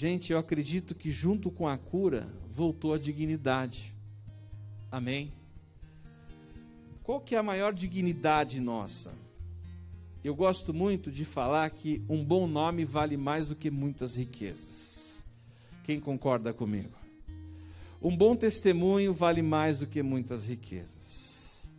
Gente, 0.00 0.32
eu 0.32 0.38
acredito 0.38 0.94
que 0.94 1.10
junto 1.10 1.50
com 1.50 1.68
a 1.68 1.76
cura 1.76 2.26
voltou 2.50 2.94
a 2.94 2.98
dignidade. 2.98 3.94
Amém? 4.90 5.30
Qual 7.02 7.20
que 7.20 7.34
é 7.34 7.38
a 7.38 7.42
maior 7.42 7.74
dignidade 7.74 8.60
nossa? 8.60 9.12
Eu 10.24 10.34
gosto 10.34 10.72
muito 10.72 11.10
de 11.10 11.26
falar 11.26 11.68
que 11.68 12.02
um 12.08 12.24
bom 12.24 12.46
nome 12.46 12.82
vale 12.82 13.18
mais 13.18 13.48
do 13.48 13.54
que 13.54 13.70
muitas 13.70 14.16
riquezas. 14.16 15.22
Quem 15.84 16.00
concorda 16.00 16.54
comigo? 16.54 16.96
Um 18.00 18.16
bom 18.16 18.34
testemunho 18.34 19.12
vale 19.12 19.42
mais 19.42 19.80
do 19.80 19.86
que 19.86 20.02
muitas 20.02 20.46
riquezas. 20.46 21.70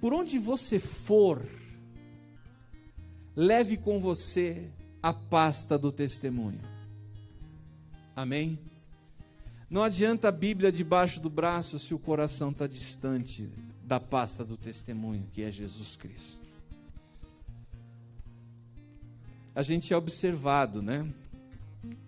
Por 0.00 0.14
onde 0.14 0.38
você 0.38 0.78
for, 0.78 1.44
leve 3.34 3.76
com 3.76 3.98
você 3.98 4.70
a 5.02 5.12
pasta 5.12 5.76
do 5.76 5.90
testemunho. 5.90 6.75
Amém? 8.16 8.58
Não 9.68 9.82
adianta 9.82 10.28
a 10.28 10.32
Bíblia 10.32 10.72
debaixo 10.72 11.20
do 11.20 11.28
braço 11.28 11.78
se 11.78 11.92
o 11.92 11.98
coração 11.98 12.50
está 12.50 12.66
distante 12.66 13.52
da 13.84 14.00
pasta 14.00 14.42
do 14.42 14.56
testemunho, 14.56 15.28
que 15.34 15.42
é 15.42 15.52
Jesus 15.52 15.96
Cristo. 15.96 16.40
A 19.54 19.62
gente 19.62 19.92
é 19.92 19.96
observado, 19.96 20.80
né? 20.80 21.06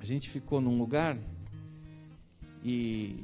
A 0.00 0.04
gente 0.04 0.30
ficou 0.30 0.62
num 0.62 0.78
lugar 0.78 1.18
e 2.64 3.22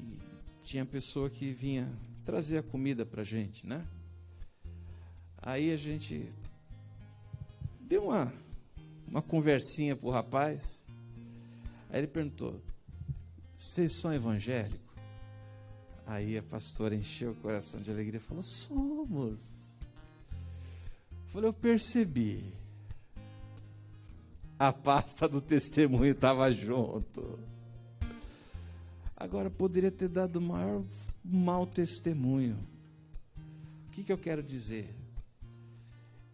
tinha 0.62 0.84
pessoa 0.84 1.30
que 1.30 1.52
vinha 1.52 1.90
trazer 2.22 2.58
a 2.58 2.62
comida 2.62 3.06
para 3.06 3.24
gente, 3.24 3.66
né? 3.66 3.82
Aí 5.38 5.72
a 5.72 5.76
gente 5.78 6.28
deu 7.80 8.08
uma, 8.08 8.30
uma 9.08 9.22
conversinha 9.22 9.96
pro 9.96 10.10
rapaz. 10.10 10.86
Aí 11.90 12.00
ele 12.00 12.06
perguntou: 12.06 12.60
vocês 13.56 13.92
são 13.92 14.12
evangélicos? 14.12 14.84
Aí 16.06 16.36
a 16.36 16.42
pastora 16.42 16.94
encheu 16.94 17.32
o 17.32 17.34
coração 17.36 17.80
de 17.80 17.90
alegria 17.90 18.18
e 18.18 18.22
falou: 18.22 18.42
Somos. 18.42 19.76
Eu 21.10 21.28
falei: 21.28 21.48
Eu 21.48 21.52
percebi. 21.52 22.52
A 24.58 24.72
pasta 24.72 25.28
do 25.28 25.40
testemunho 25.40 26.12
estava 26.12 26.50
junto. 26.52 27.38
Agora, 29.16 29.50
poderia 29.50 29.90
ter 29.90 30.08
dado 30.08 30.40
maior 30.40 30.84
mau 31.24 31.66
testemunho. 31.66 32.58
O 33.88 33.90
que, 33.90 34.04
que 34.04 34.12
eu 34.12 34.18
quero 34.18 34.42
dizer? 34.42 34.94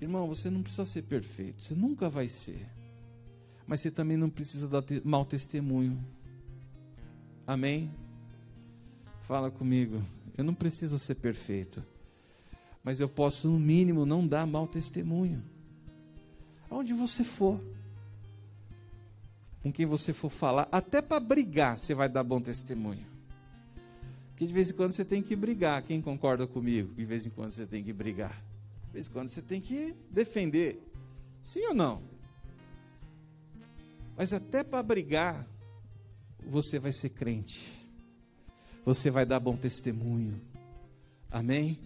Irmão, 0.01 0.27
você 0.27 0.51
não 0.51 0.63
precisa 0.63 0.85
ser 0.85 1.03
perfeito, 1.03 1.63
você 1.63 1.75
nunca 1.75 2.09
vai 2.09 2.29
ser. 2.29 2.67
Mas 3.67 3.81
você 3.81 3.91
também 3.91 4.17
não 4.17 4.29
precisa 4.29 4.67
dar 4.67 4.83
te 4.83 5.01
mau 5.05 5.25
testemunho. 5.25 6.03
Amém? 7.51 7.91
Fala 9.23 9.51
comigo. 9.51 10.01
Eu 10.39 10.45
não 10.45 10.55
preciso 10.55 11.01
ser 11.01 11.17
perfeito, 11.17 11.85
mas 12.85 13.01
eu 13.01 13.09
posso, 13.09 13.51
no 13.51 13.59
mínimo, 13.59 14.07
não 14.07 14.25
dar 14.25 14.47
mau 14.47 14.69
testemunho. 14.69 15.43
Aonde 16.71 16.93
você 16.93 17.25
for, 17.25 17.61
com 19.65 19.73
quem 19.73 19.85
você 19.85 20.13
for 20.13 20.29
falar, 20.29 20.69
até 20.71 21.03
para 21.03 21.19
brigar, 21.19 21.77
você 21.77 21.93
vai 21.93 22.09
dar 22.09 22.23
bom 22.23 22.41
testemunho. 22.41 23.05
Porque 24.29 24.47
de 24.47 24.53
vez 24.53 24.71
em 24.71 24.75
quando 24.75 24.93
você 24.93 25.05
tem 25.05 25.21
que 25.21 25.35
brigar. 25.35 25.83
Quem 25.83 26.01
concorda 26.01 26.47
comigo? 26.47 26.95
De 26.95 27.05
vez 27.05 27.27
em 27.27 27.31
quando 27.31 27.51
você 27.51 27.67
tem 27.67 27.83
que 27.83 27.93
brigar. 27.93 28.41
De 28.87 28.93
vez 28.93 29.09
em 29.09 29.11
quando 29.11 29.29
você 29.29 29.43
tem 29.43 29.61
que 29.61 29.93
defender. 30.09 30.81
Sim 31.43 31.67
ou 31.67 31.75
não? 31.75 32.01
Mas 34.17 34.33
até 34.33 34.63
para 34.63 34.85
brigar, 34.85 35.45
você 36.47 36.79
vai 36.79 36.93
ser 36.93 37.11
crente. 37.11 37.73
Você 38.85 39.11
vai 39.11 39.27
dar 39.27 39.41
bom 39.41 39.57
testemunho. 39.57 40.41
Amém? 41.31 41.79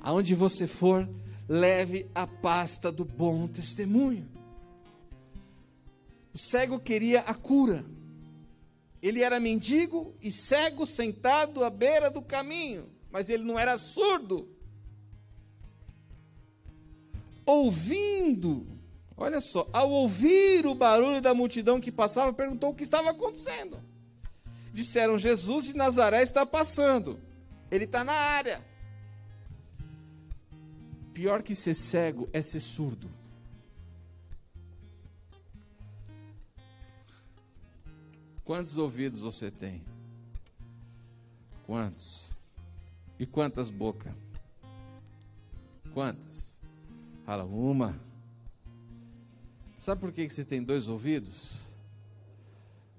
Aonde 0.00 0.34
você 0.34 0.66
for, 0.66 1.08
leve 1.48 2.06
a 2.14 2.26
pasta 2.26 2.92
do 2.92 3.04
bom 3.04 3.46
testemunho. 3.46 4.28
O 6.32 6.38
cego 6.38 6.78
queria 6.78 7.20
a 7.20 7.34
cura. 7.34 7.84
Ele 9.02 9.22
era 9.22 9.38
mendigo 9.38 10.14
e 10.20 10.32
cego 10.32 10.86
sentado 10.86 11.64
à 11.64 11.70
beira 11.70 12.10
do 12.10 12.22
caminho, 12.22 12.88
mas 13.10 13.28
ele 13.28 13.44
não 13.44 13.58
era 13.58 13.76
surdo 13.76 14.54
ouvindo, 17.46 18.66
olha 19.16 19.40
só, 19.40 19.68
ao 19.72 19.90
ouvir 19.90 20.66
o 20.66 20.74
barulho 20.74 21.20
da 21.20 21.34
multidão 21.34 21.80
que 21.80 21.92
passava, 21.92 22.32
perguntou 22.32 22.70
o 22.70 22.74
que 22.74 22.82
estava 22.82 23.10
acontecendo. 23.10 23.78
Disseram: 24.74 25.16
Jesus 25.16 25.66
de 25.66 25.76
Nazaré 25.76 26.20
está 26.20 26.44
passando, 26.44 27.20
ele 27.70 27.84
está 27.84 28.02
na 28.02 28.12
área. 28.12 28.60
Pior 31.12 31.44
que 31.44 31.54
ser 31.54 31.76
cego 31.76 32.28
é 32.32 32.42
ser 32.42 32.58
surdo. 32.58 33.08
Quantos 38.44 38.76
ouvidos 38.76 39.20
você 39.20 39.48
tem? 39.48 39.80
Quantos? 41.66 42.32
E 43.16 43.24
quantas 43.24 43.70
bocas? 43.70 44.12
Quantas? 45.94 46.58
Fala, 47.24 47.44
uma. 47.44 47.96
Sabe 49.78 50.00
por 50.00 50.10
que 50.10 50.28
você 50.28 50.44
tem 50.44 50.64
dois 50.64 50.88
ouvidos? 50.88 51.70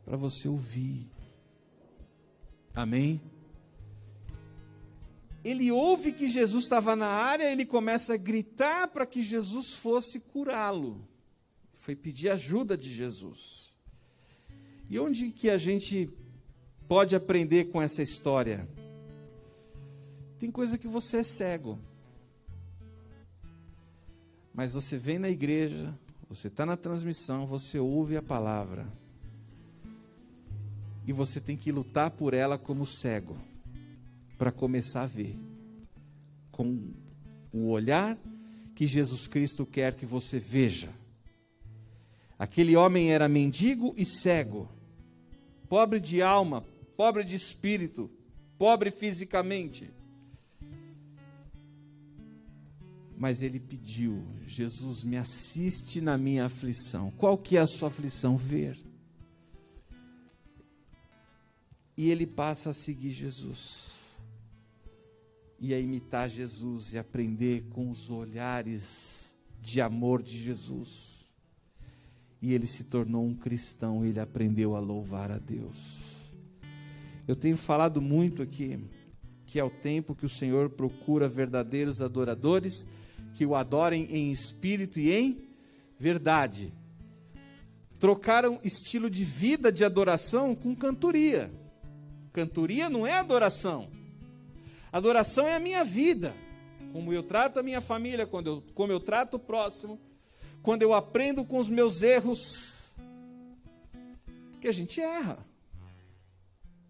Para 0.05 0.15
você 0.15 0.47
ouvir. 0.47 1.14
Amém? 2.75 3.21
Ele 5.43 5.71
ouve 5.71 6.11
que 6.11 6.29
Jesus 6.29 6.63
estava 6.63 6.95
na 6.95 7.07
área, 7.07 7.51
ele 7.51 7.65
começa 7.65 8.15
a 8.15 8.17
gritar 8.17 8.87
para 8.87 9.05
que 9.05 9.21
Jesus 9.21 9.73
fosse 9.73 10.19
curá-lo. 10.19 11.07
Foi 11.75 11.95
pedir 11.95 12.29
ajuda 12.29 12.75
de 12.75 12.91
Jesus. 12.91 13.73
E 14.89 14.99
onde 14.99 15.31
que 15.31 15.49
a 15.49 15.57
gente 15.57 16.09
pode 16.87 17.15
aprender 17.15 17.65
com 17.65 17.81
essa 17.81 18.01
história? 18.01 18.67
Tem 20.39 20.51
coisa 20.51 20.77
que 20.77 20.87
você 20.87 21.17
é 21.17 21.23
cego. 21.23 21.79
Mas 24.53 24.73
você 24.73 24.97
vem 24.97 25.19
na 25.19 25.29
igreja, 25.29 25.93
você 26.27 26.47
está 26.47 26.65
na 26.65 26.75
transmissão, 26.75 27.45
você 27.45 27.77
ouve 27.77 28.17
a 28.17 28.21
palavra. 28.21 28.87
E 31.07 31.13
você 31.13 31.39
tem 31.39 31.55
que 31.55 31.71
lutar 31.71 32.11
por 32.11 32.33
ela 32.33 32.57
como 32.57 32.85
cego, 32.85 33.37
para 34.37 34.51
começar 34.51 35.03
a 35.03 35.07
ver. 35.07 35.37
Com 36.51 36.93
o 37.51 37.69
olhar 37.69 38.17
que 38.73 38.85
Jesus 38.85 39.27
Cristo 39.27 39.65
quer 39.65 39.93
que 39.93 40.05
você 40.05 40.39
veja. 40.39 40.89
Aquele 42.37 42.75
homem 42.75 43.11
era 43.11 43.29
mendigo 43.29 43.93
e 43.97 44.05
cego, 44.05 44.69
pobre 45.69 45.99
de 45.99 46.21
alma, 46.21 46.63
pobre 46.97 47.23
de 47.23 47.35
espírito, 47.35 48.09
pobre 48.57 48.91
fisicamente. 48.91 49.89
mas 53.17 53.41
ele 53.41 53.59
pediu: 53.59 54.23
Jesus, 54.47 55.03
me 55.03 55.17
assiste 55.17 56.01
na 56.01 56.17
minha 56.17 56.45
aflição. 56.45 57.11
Qual 57.17 57.37
que 57.37 57.57
é 57.57 57.61
a 57.61 57.67
sua 57.67 57.87
aflição? 57.87 58.37
Ver. 58.37 58.77
E 61.97 62.09
ele 62.09 62.25
passa 62.25 62.71
a 62.71 62.73
seguir 62.73 63.11
Jesus. 63.11 64.17
E 65.59 65.73
a 65.73 65.79
imitar 65.79 66.29
Jesus 66.29 66.93
e 66.93 66.97
aprender 66.97 67.63
com 67.69 67.89
os 67.89 68.09
olhares 68.09 69.33
de 69.61 69.81
amor 69.81 70.21
de 70.21 70.37
Jesus. 70.37 71.25
E 72.41 72.53
ele 72.53 72.67
se 72.67 72.83
tornou 72.83 73.25
um 73.25 73.33
cristão, 73.33 74.05
ele 74.05 74.19
aprendeu 74.19 74.75
a 74.75 74.79
louvar 74.79 75.31
a 75.31 75.37
Deus. 75.37 75.97
Eu 77.27 77.35
tenho 77.35 77.57
falado 77.57 78.01
muito 78.01 78.41
aqui 78.41 78.79
que 79.45 79.59
é 79.59 79.63
o 79.63 79.69
tempo 79.69 80.15
que 80.15 80.25
o 80.25 80.29
Senhor 80.29 80.69
procura 80.69 81.27
verdadeiros 81.27 82.01
adoradores 82.01 82.85
que 83.33 83.45
o 83.45 83.55
adorem 83.55 84.07
em 84.09 84.31
espírito 84.31 84.99
e 84.99 85.11
em 85.11 85.47
verdade. 85.99 86.73
Trocaram 87.99 88.59
estilo 88.63 89.09
de 89.09 89.23
vida 89.23 89.71
de 89.71 89.85
adoração 89.85 90.53
com 90.55 90.75
cantoria. 90.75 91.51
Cantoria 92.35 92.89
não 92.89 93.07
é 93.07 93.13
adoração. 93.13 93.89
Adoração 94.91 95.47
é 95.47 95.55
a 95.55 95.59
minha 95.59 95.85
vida. 95.85 96.35
Como 96.91 97.13
eu 97.13 97.23
trato 97.23 97.59
a 97.59 97.63
minha 97.63 97.79
família, 97.79 98.27
quando 98.27 98.47
eu, 98.47 98.63
como 98.73 98.91
eu 98.91 98.99
trato 98.99 99.35
o 99.35 99.39
próximo, 99.39 99.97
quando 100.61 100.81
eu 100.81 100.93
aprendo 100.93 101.45
com 101.45 101.57
os 101.57 101.69
meus 101.69 102.01
erros. 102.01 102.93
Que 104.59 104.67
a 104.67 104.71
gente 104.73 104.99
erra. 104.99 105.37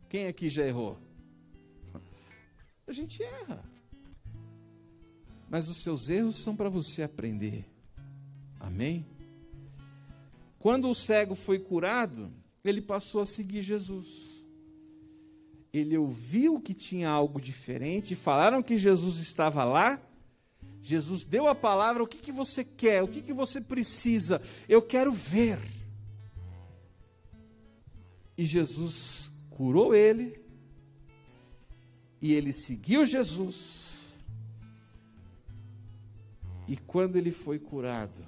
Quem 0.09 0.25
aqui 0.27 0.49
já 0.49 0.65
errou? 0.65 0.97
A 2.87 2.91
gente 2.91 3.21
erra 3.21 3.75
mas 5.49 5.69
os 5.69 5.77
seus 5.77 6.09
erros 6.09 6.35
são 6.35 6.53
para 6.53 6.69
você 6.69 7.03
aprender. 7.03 7.65
Amém? 8.59 9.05
Quando 10.59 10.89
o 10.89 10.95
cego 10.95 11.35
foi 11.35 11.59
curado, 11.59 12.29
ele 12.63 12.81
passou 12.81 13.21
a 13.21 13.25
seguir 13.25 13.61
Jesus. 13.61 14.34
Ele 15.75 15.97
ouviu 15.97 16.61
que 16.61 16.73
tinha 16.73 17.09
algo 17.09 17.39
diferente, 17.39 18.15
falaram 18.15 18.63
que 18.63 18.77
Jesus 18.77 19.17
estava 19.17 19.63
lá. 19.63 19.99
Jesus 20.81 21.23
deu 21.23 21.47
a 21.47 21.55
palavra: 21.55 22.03
o 22.03 22.07
que, 22.07 22.17
que 22.17 22.31
você 22.31 22.63
quer? 22.63 23.03
O 23.03 23.07
que, 23.07 23.21
que 23.21 23.33
você 23.33 23.59
precisa? 23.59 24.41
Eu 24.69 24.81
quero 24.81 25.11
ver. 25.11 25.59
E 28.37 28.45
Jesus 28.45 29.31
curou 29.49 29.95
ele, 29.95 30.39
e 32.21 32.33
ele 32.33 32.51
seguiu 32.51 33.05
Jesus 33.05 33.95
e 36.67 36.75
quando 36.75 37.15
ele 37.15 37.31
foi 37.31 37.59
curado, 37.59 38.25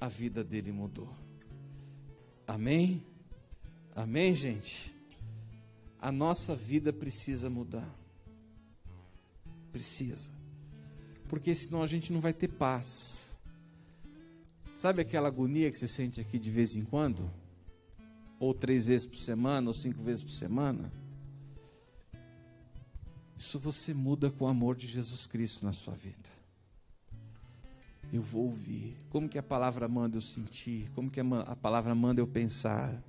a 0.00 0.08
vida 0.08 0.44
dele 0.44 0.70
mudou. 0.70 1.12
Amém? 2.46 3.04
Amém, 3.94 4.34
gente? 4.34 4.93
A 6.04 6.12
nossa 6.12 6.54
vida 6.54 6.92
precisa 6.92 7.48
mudar. 7.48 7.88
Precisa. 9.72 10.30
Porque 11.30 11.54
senão 11.54 11.82
a 11.82 11.86
gente 11.86 12.12
não 12.12 12.20
vai 12.20 12.34
ter 12.34 12.48
paz. 12.48 13.40
Sabe 14.74 15.00
aquela 15.00 15.28
agonia 15.28 15.70
que 15.70 15.78
você 15.78 15.88
sente 15.88 16.20
aqui 16.20 16.38
de 16.38 16.50
vez 16.50 16.76
em 16.76 16.82
quando? 16.82 17.30
Ou 18.38 18.52
três 18.52 18.88
vezes 18.88 19.06
por 19.06 19.16
semana, 19.16 19.68
ou 19.68 19.72
cinco 19.72 20.02
vezes 20.02 20.22
por 20.22 20.32
semana? 20.32 20.92
Isso 23.38 23.58
você 23.58 23.94
muda 23.94 24.30
com 24.30 24.44
o 24.44 24.48
amor 24.48 24.76
de 24.76 24.86
Jesus 24.86 25.24
Cristo 25.24 25.64
na 25.64 25.72
sua 25.72 25.94
vida 25.94 26.34
eu 28.12 28.22
vou 28.22 28.44
ouvir. 28.44 28.96
Como 29.10 29.28
que 29.28 29.38
a 29.38 29.42
palavra 29.42 29.88
manda 29.88 30.16
eu 30.16 30.20
sentir? 30.20 30.88
Como 30.94 31.10
que 31.10 31.20
a 31.20 31.56
palavra 31.56 31.94
manda 31.94 32.20
eu 32.20 32.26
pensar? 32.26 33.02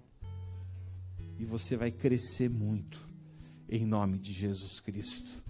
E 1.40 1.46
você 1.46 1.76
vai 1.76 1.92
crescer 1.92 2.50
muito 2.50 3.00
em 3.70 3.86
nome 3.86 4.18
de 4.18 4.32
Jesus 4.32 4.80
Cristo. 4.80 5.44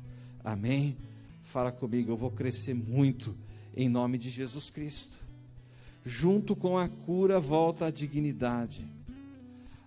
Amém? 0.44 0.98
Fala 1.44 1.72
comigo, 1.72 2.12
eu 2.12 2.18
vou 2.18 2.32
crescer 2.32 2.74
muito 2.74 3.36
em 3.76 3.88
nome 3.90 4.18
de 4.18 4.30
Jesus 4.30 4.70
Cristo. 4.70 5.16
Junto 6.04 6.56
com 6.56 6.78
a 6.78 6.88
cura 6.88 7.40
volta 7.40 7.86
a 7.86 7.92
dignidade. 7.92 8.88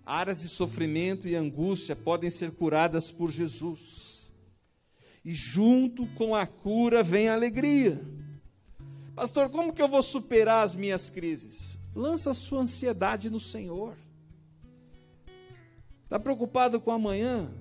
áreas 0.04 0.40
de 0.40 0.48
sofrimento 0.48 1.28
e 1.28 1.36
angústia 1.36 1.94
podem 1.94 2.30
ser 2.30 2.50
curadas 2.52 3.10
por 3.10 3.30
Jesus. 3.30 4.32
E 5.24 5.34
junto 5.34 6.06
com 6.08 6.34
a 6.34 6.46
cura 6.46 7.02
vem 7.02 7.28
a 7.28 7.34
alegria. 7.34 8.00
Pastor, 9.14 9.50
como 9.50 9.72
que 9.72 9.82
eu 9.82 9.88
vou 9.88 10.02
superar 10.02 10.64
as 10.64 10.74
minhas 10.74 11.10
crises? 11.10 11.78
Lança 11.94 12.30
a 12.30 12.34
sua 12.34 12.60
ansiedade 12.60 13.28
no 13.28 13.40
Senhor. 13.40 13.96
Está 16.08 16.18
preocupado 16.18 16.80
com 16.80 16.90
amanhã? 16.90 17.52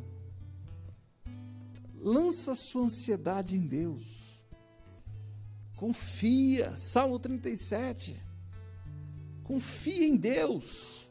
Lança 1.99 2.55
sua 2.55 2.83
ansiedade 2.83 3.57
em 3.57 3.67
Deus. 3.67 4.41
Confia. 5.75 6.73
Salmo 6.79 7.19
37. 7.19 8.17
Confia 9.43 10.07
em 10.07 10.15
Deus. 10.15 11.09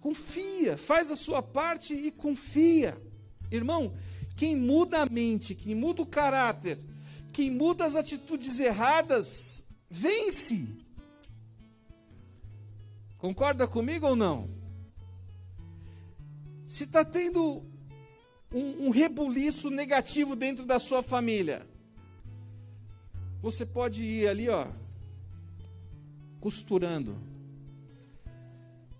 Confia. 0.00 0.76
Faz 0.76 1.12
a 1.12 1.14
sua 1.14 1.40
parte 1.40 1.94
e 1.94 2.10
confia. 2.10 3.00
Irmão, 3.48 3.94
quem 4.36 4.56
muda 4.56 5.02
a 5.02 5.06
mente, 5.06 5.54
quem 5.54 5.76
muda 5.76 6.02
o 6.02 6.06
caráter, 6.06 6.80
quem 7.32 7.48
muda 7.48 7.84
as 7.84 7.94
atitudes 7.94 8.58
erradas, 8.58 9.64
vence. 9.88 10.66
Concorda 13.18 13.68
comigo 13.68 14.08
ou 14.08 14.16
não? 14.16 14.55
Se 16.76 16.84
está 16.84 17.02
tendo 17.02 17.64
um, 18.52 18.88
um 18.88 18.90
rebuliço 18.90 19.70
negativo 19.70 20.36
dentro 20.36 20.66
da 20.66 20.78
sua 20.78 21.02
família, 21.02 21.66
você 23.40 23.64
pode 23.64 24.04
ir 24.04 24.28
ali, 24.28 24.50
ó, 24.50 24.66
costurando, 26.38 27.16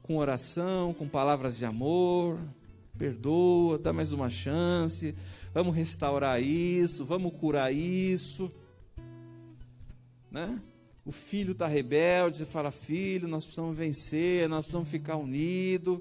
com 0.03 0.16
oração, 0.16 0.95
com 0.95 1.07
palavras 1.07 1.59
de 1.59 1.66
amor, 1.66 2.41
perdoa, 2.97 3.77
dá 3.79 3.93
mais 3.93 4.11
uma 4.11 4.31
chance, 4.31 5.14
vamos 5.53 5.77
restaurar 5.77 6.43
isso, 6.43 7.05
vamos 7.05 7.35
curar 7.39 7.74
isso, 7.74 8.51
né? 10.31 10.62
O 11.05 11.12
filho 11.12 11.53
está 11.53 11.66
rebelde, 11.66 12.39
você 12.39 12.47
fala, 12.47 12.70
filho, 12.70 13.29
nós 13.29 13.45
precisamos 13.45 13.77
vencer, 13.77 14.49
nós 14.49 14.64
precisamos 14.64 14.89
ficar 14.89 15.16
unidos. 15.16 16.01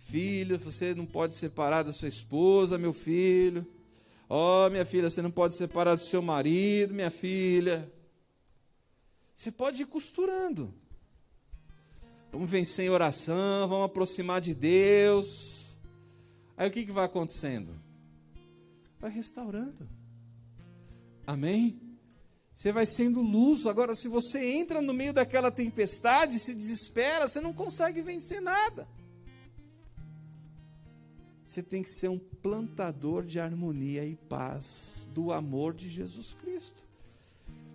Filho, 0.00 0.58
você 0.58 0.94
não 0.94 1.06
pode 1.06 1.36
separar 1.36 1.84
da 1.84 1.92
sua 1.92 2.08
esposa, 2.08 2.76
meu 2.76 2.92
filho. 2.92 3.66
Ó, 4.28 4.66
oh, 4.66 4.70
minha 4.70 4.84
filha, 4.84 5.08
você 5.08 5.22
não 5.22 5.30
pode 5.30 5.54
separar 5.54 5.94
do 5.94 6.00
seu 6.00 6.20
marido, 6.20 6.94
minha 6.94 7.10
filha. 7.10 7.90
Você 9.34 9.52
pode 9.52 9.82
ir 9.82 9.86
costurando. 9.86 10.74
Vamos 12.32 12.48
vencer 12.48 12.86
em 12.86 12.90
oração, 12.90 13.68
vamos 13.68 13.86
aproximar 13.86 14.40
de 14.40 14.54
Deus. 14.54 15.78
Aí 16.56 16.68
o 16.68 16.72
que, 16.72 16.84
que 16.84 16.92
vai 16.92 17.04
acontecendo? 17.04 17.74
Vai 18.98 19.10
restaurando. 19.10 19.88
Amém? 21.26 21.80
Você 22.54 22.72
vai 22.72 22.86
sendo 22.86 23.20
luz. 23.20 23.66
Agora, 23.66 23.94
se 23.94 24.08
você 24.08 24.44
entra 24.44 24.82
no 24.82 24.92
meio 24.92 25.12
daquela 25.12 25.50
tempestade, 25.50 26.38
se 26.38 26.54
desespera, 26.54 27.28
você 27.28 27.40
não 27.40 27.52
consegue 27.52 28.02
vencer 28.02 28.40
nada. 28.40 28.86
Você 31.50 31.64
tem 31.64 31.82
que 31.82 31.90
ser 31.90 32.06
um 32.06 32.16
plantador 32.16 33.24
de 33.24 33.40
harmonia 33.40 34.04
e 34.04 34.14
paz 34.14 35.08
do 35.12 35.32
amor 35.32 35.74
de 35.74 35.88
Jesus 35.88 36.32
Cristo. 36.32 36.80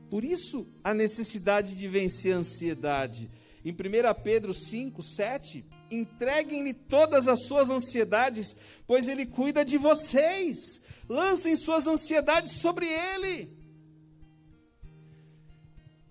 Por 0.09 0.23
isso, 0.23 0.65
a 0.82 0.93
necessidade 0.93 1.76
de 1.76 1.86
vencer 1.86 2.34
a 2.34 2.38
ansiedade. 2.38 3.30
Em 3.65 3.71
1 3.73 3.76
Pedro 4.23 4.53
5, 4.53 5.03
7, 5.03 5.65
entreguem-lhe 5.91 6.73
todas 6.73 7.28
as 7.28 7.47
suas 7.47 7.69
ansiedades, 7.69 8.55
pois 8.88 9.09
ele 9.09 9.26
cuida 9.26 9.65
de 9.65 9.78
vocês. 9.78 10.82
Lancem 11.09 11.53
suas 11.53 11.86
ansiedades 11.86 12.53
sobre 12.53 12.88
ele. 12.88 13.49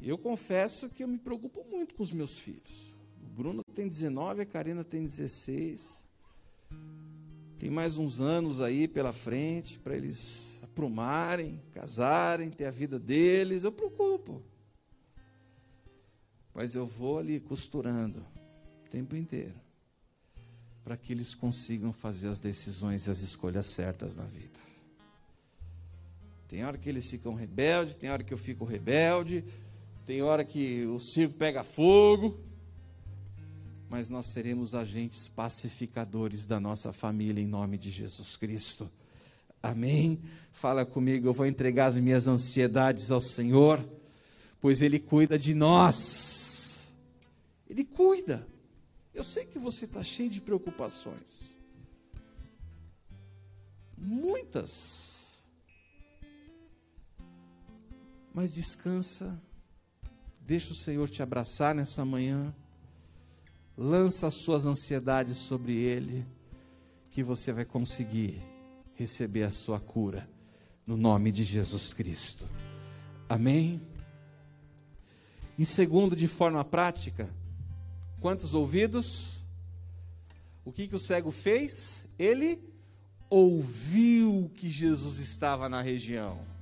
Eu 0.02 0.18
confesso 0.18 0.90
que 0.90 1.02
eu 1.02 1.08
me 1.08 1.16
preocupo 1.16 1.64
muito 1.64 1.94
com 1.94 2.02
os 2.02 2.12
meus 2.12 2.38
filhos. 2.38 2.92
O 3.22 3.26
Bruno 3.34 3.64
tem 3.74 3.88
19, 3.88 4.42
a 4.42 4.44
Karina 4.44 4.84
tem 4.84 5.06
16. 5.06 6.03
Tem 7.64 7.70
mais 7.70 7.96
uns 7.96 8.20
anos 8.20 8.60
aí 8.60 8.86
pela 8.86 9.10
frente 9.10 9.78
para 9.78 9.96
eles 9.96 10.60
aprumarem, 10.62 11.62
casarem, 11.72 12.50
ter 12.50 12.66
a 12.66 12.70
vida 12.70 12.98
deles. 12.98 13.64
Eu 13.64 13.72
preocupo. 13.72 14.42
Mas 16.52 16.74
eu 16.74 16.86
vou 16.86 17.18
ali 17.18 17.40
costurando 17.40 18.18
o 18.84 18.90
tempo 18.90 19.16
inteiro 19.16 19.54
para 20.84 20.94
que 20.94 21.10
eles 21.10 21.34
consigam 21.34 21.90
fazer 21.90 22.28
as 22.28 22.38
decisões 22.38 23.06
e 23.06 23.10
as 23.10 23.20
escolhas 23.20 23.64
certas 23.64 24.14
na 24.14 24.24
vida. 24.24 24.60
Tem 26.46 26.66
hora 26.66 26.76
que 26.76 26.90
eles 26.90 27.10
ficam 27.10 27.32
rebeldes, 27.32 27.94
tem 27.94 28.10
hora 28.10 28.22
que 28.22 28.34
eu 28.34 28.38
fico 28.38 28.66
rebelde, 28.66 29.42
tem 30.04 30.20
hora 30.20 30.44
que 30.44 30.84
o 30.84 31.00
circo 31.00 31.32
pega 31.32 31.64
fogo 31.64 32.38
mas 33.94 34.10
nós 34.10 34.26
seremos 34.26 34.74
agentes 34.74 35.28
pacificadores 35.28 36.44
da 36.44 36.58
nossa 36.58 36.92
família 36.92 37.40
em 37.40 37.46
nome 37.46 37.78
de 37.78 37.90
Jesus 37.90 38.36
Cristo. 38.36 38.90
Amém? 39.62 40.20
Fala 40.50 40.84
comigo, 40.84 41.28
eu 41.28 41.32
vou 41.32 41.46
entregar 41.46 41.86
as 41.86 41.96
minhas 41.96 42.26
ansiedades 42.26 43.12
ao 43.12 43.20
Senhor, 43.20 43.88
pois 44.60 44.82
Ele 44.82 44.98
cuida 44.98 45.38
de 45.38 45.54
nós. 45.54 46.92
Ele 47.70 47.84
cuida. 47.84 48.44
Eu 49.14 49.22
sei 49.22 49.46
que 49.46 49.60
você 49.60 49.84
está 49.84 50.02
cheio 50.02 50.28
de 50.28 50.40
preocupações. 50.40 51.56
Muitas. 53.96 55.40
Mas 58.34 58.52
descansa. 58.52 59.40
Deixa 60.40 60.72
o 60.72 60.76
Senhor 60.76 61.08
te 61.08 61.22
abraçar 61.22 61.76
nessa 61.76 62.04
manhã 62.04 62.52
lança 63.76 64.26
as 64.26 64.34
suas 64.34 64.64
ansiedades 64.64 65.36
sobre 65.36 65.74
Ele, 65.74 66.24
que 67.10 67.22
você 67.22 67.52
vai 67.52 67.64
conseguir 67.64 68.40
receber 68.94 69.42
a 69.42 69.50
sua 69.50 69.80
cura, 69.80 70.28
no 70.86 70.96
nome 70.96 71.32
de 71.32 71.42
Jesus 71.44 71.92
Cristo. 71.92 72.48
Amém? 73.28 73.80
Em 75.58 75.64
segundo, 75.64 76.16
de 76.16 76.26
forma 76.26 76.64
prática, 76.64 77.28
quantos 78.20 78.54
ouvidos? 78.54 79.44
O 80.64 80.72
que, 80.72 80.88
que 80.88 80.96
o 80.96 80.98
cego 80.98 81.30
fez? 81.30 82.08
Ele 82.18 82.62
ouviu 83.30 84.50
que 84.56 84.68
Jesus 84.68 85.18
estava 85.18 85.68
na 85.68 85.80
região. 85.80 86.53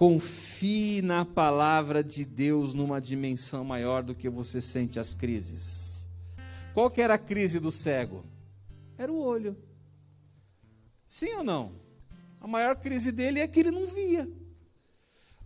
Confie 0.00 1.02
na 1.02 1.26
palavra 1.26 2.02
de 2.02 2.24
Deus 2.24 2.72
numa 2.72 3.02
dimensão 3.02 3.62
maior 3.62 4.02
do 4.02 4.14
que 4.14 4.30
você 4.30 4.58
sente 4.58 4.98
as 4.98 5.12
crises. 5.12 6.06
Qual 6.72 6.90
que 6.90 7.02
era 7.02 7.16
a 7.16 7.18
crise 7.18 7.60
do 7.60 7.70
cego? 7.70 8.24
Era 8.96 9.12
o 9.12 9.20
olho. 9.20 9.54
Sim 11.06 11.34
ou 11.34 11.44
não? 11.44 11.74
A 12.40 12.46
maior 12.46 12.76
crise 12.76 13.12
dele 13.12 13.40
é 13.40 13.46
que 13.46 13.60
ele 13.60 13.70
não 13.70 13.86
via. 13.86 14.26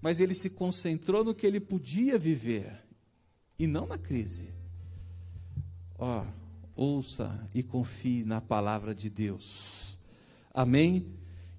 Mas 0.00 0.20
ele 0.20 0.34
se 0.34 0.50
concentrou 0.50 1.24
no 1.24 1.34
que 1.34 1.48
ele 1.48 1.58
podia 1.58 2.16
viver 2.16 2.80
e 3.58 3.66
não 3.66 3.88
na 3.88 3.98
crise. 3.98 4.50
Ó, 5.98 6.24
ouça 6.76 7.44
e 7.52 7.60
confie 7.60 8.22
na 8.22 8.40
palavra 8.40 8.94
de 8.94 9.10
Deus. 9.10 9.98
Amém? 10.52 11.12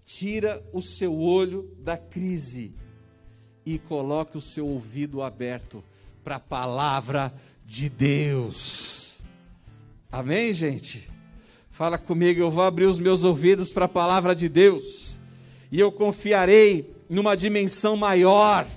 Tira 0.05 0.65
o 0.71 0.81
seu 0.81 1.13
olho 1.19 1.75
da 1.77 1.97
crise 1.97 2.73
e 3.65 3.79
coloque 3.79 4.37
o 4.37 4.41
seu 4.41 4.67
ouvido 4.67 5.21
aberto 5.21 5.83
para 6.23 6.35
a 6.35 6.39
palavra 6.39 7.33
de 7.65 7.89
Deus. 7.89 9.23
Amém, 10.11 10.53
gente? 10.53 11.09
Fala 11.71 11.97
comigo, 11.97 12.39
eu 12.39 12.51
vou 12.51 12.63
abrir 12.63 12.85
os 12.85 12.99
meus 12.99 13.23
ouvidos 13.23 13.71
para 13.71 13.85
a 13.85 13.89
palavra 13.89 14.35
de 14.35 14.47
Deus 14.47 15.19
e 15.71 15.79
eu 15.79 15.91
confiarei 15.91 16.95
numa 17.09 17.35
dimensão 17.35 17.97
maior. 17.97 18.67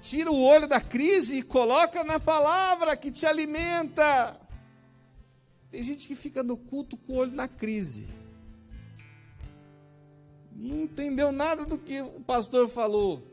Tira 0.00 0.30
o 0.30 0.40
olho 0.40 0.68
da 0.68 0.80
crise 0.80 1.38
e 1.38 1.42
coloca 1.42 2.04
na 2.04 2.20
palavra 2.20 2.96
que 2.96 3.10
te 3.10 3.26
alimenta. 3.26 4.40
Tem 5.70 5.82
gente 5.82 6.06
que 6.06 6.14
fica 6.14 6.42
no 6.42 6.56
culto 6.56 6.96
com 6.96 7.14
o 7.14 7.16
olho 7.16 7.32
na 7.32 7.48
crise. 7.48 8.08
Não 10.54 10.82
entendeu 10.82 11.32
nada 11.32 11.64
do 11.64 11.78
que 11.78 12.00
o 12.00 12.20
pastor 12.20 12.68
falou. 12.68 13.29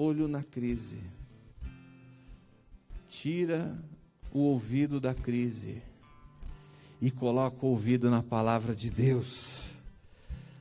Olho 0.00 0.26
na 0.26 0.42
crise. 0.42 0.98
Tira 3.08 3.76
o 4.32 4.38
ouvido 4.38 5.00
da 5.00 5.14
crise 5.14 5.82
e 7.02 7.10
coloca 7.10 7.66
o 7.66 7.70
ouvido 7.70 8.10
na 8.10 8.22
palavra 8.22 8.74
de 8.74 8.90
Deus. 8.90 9.74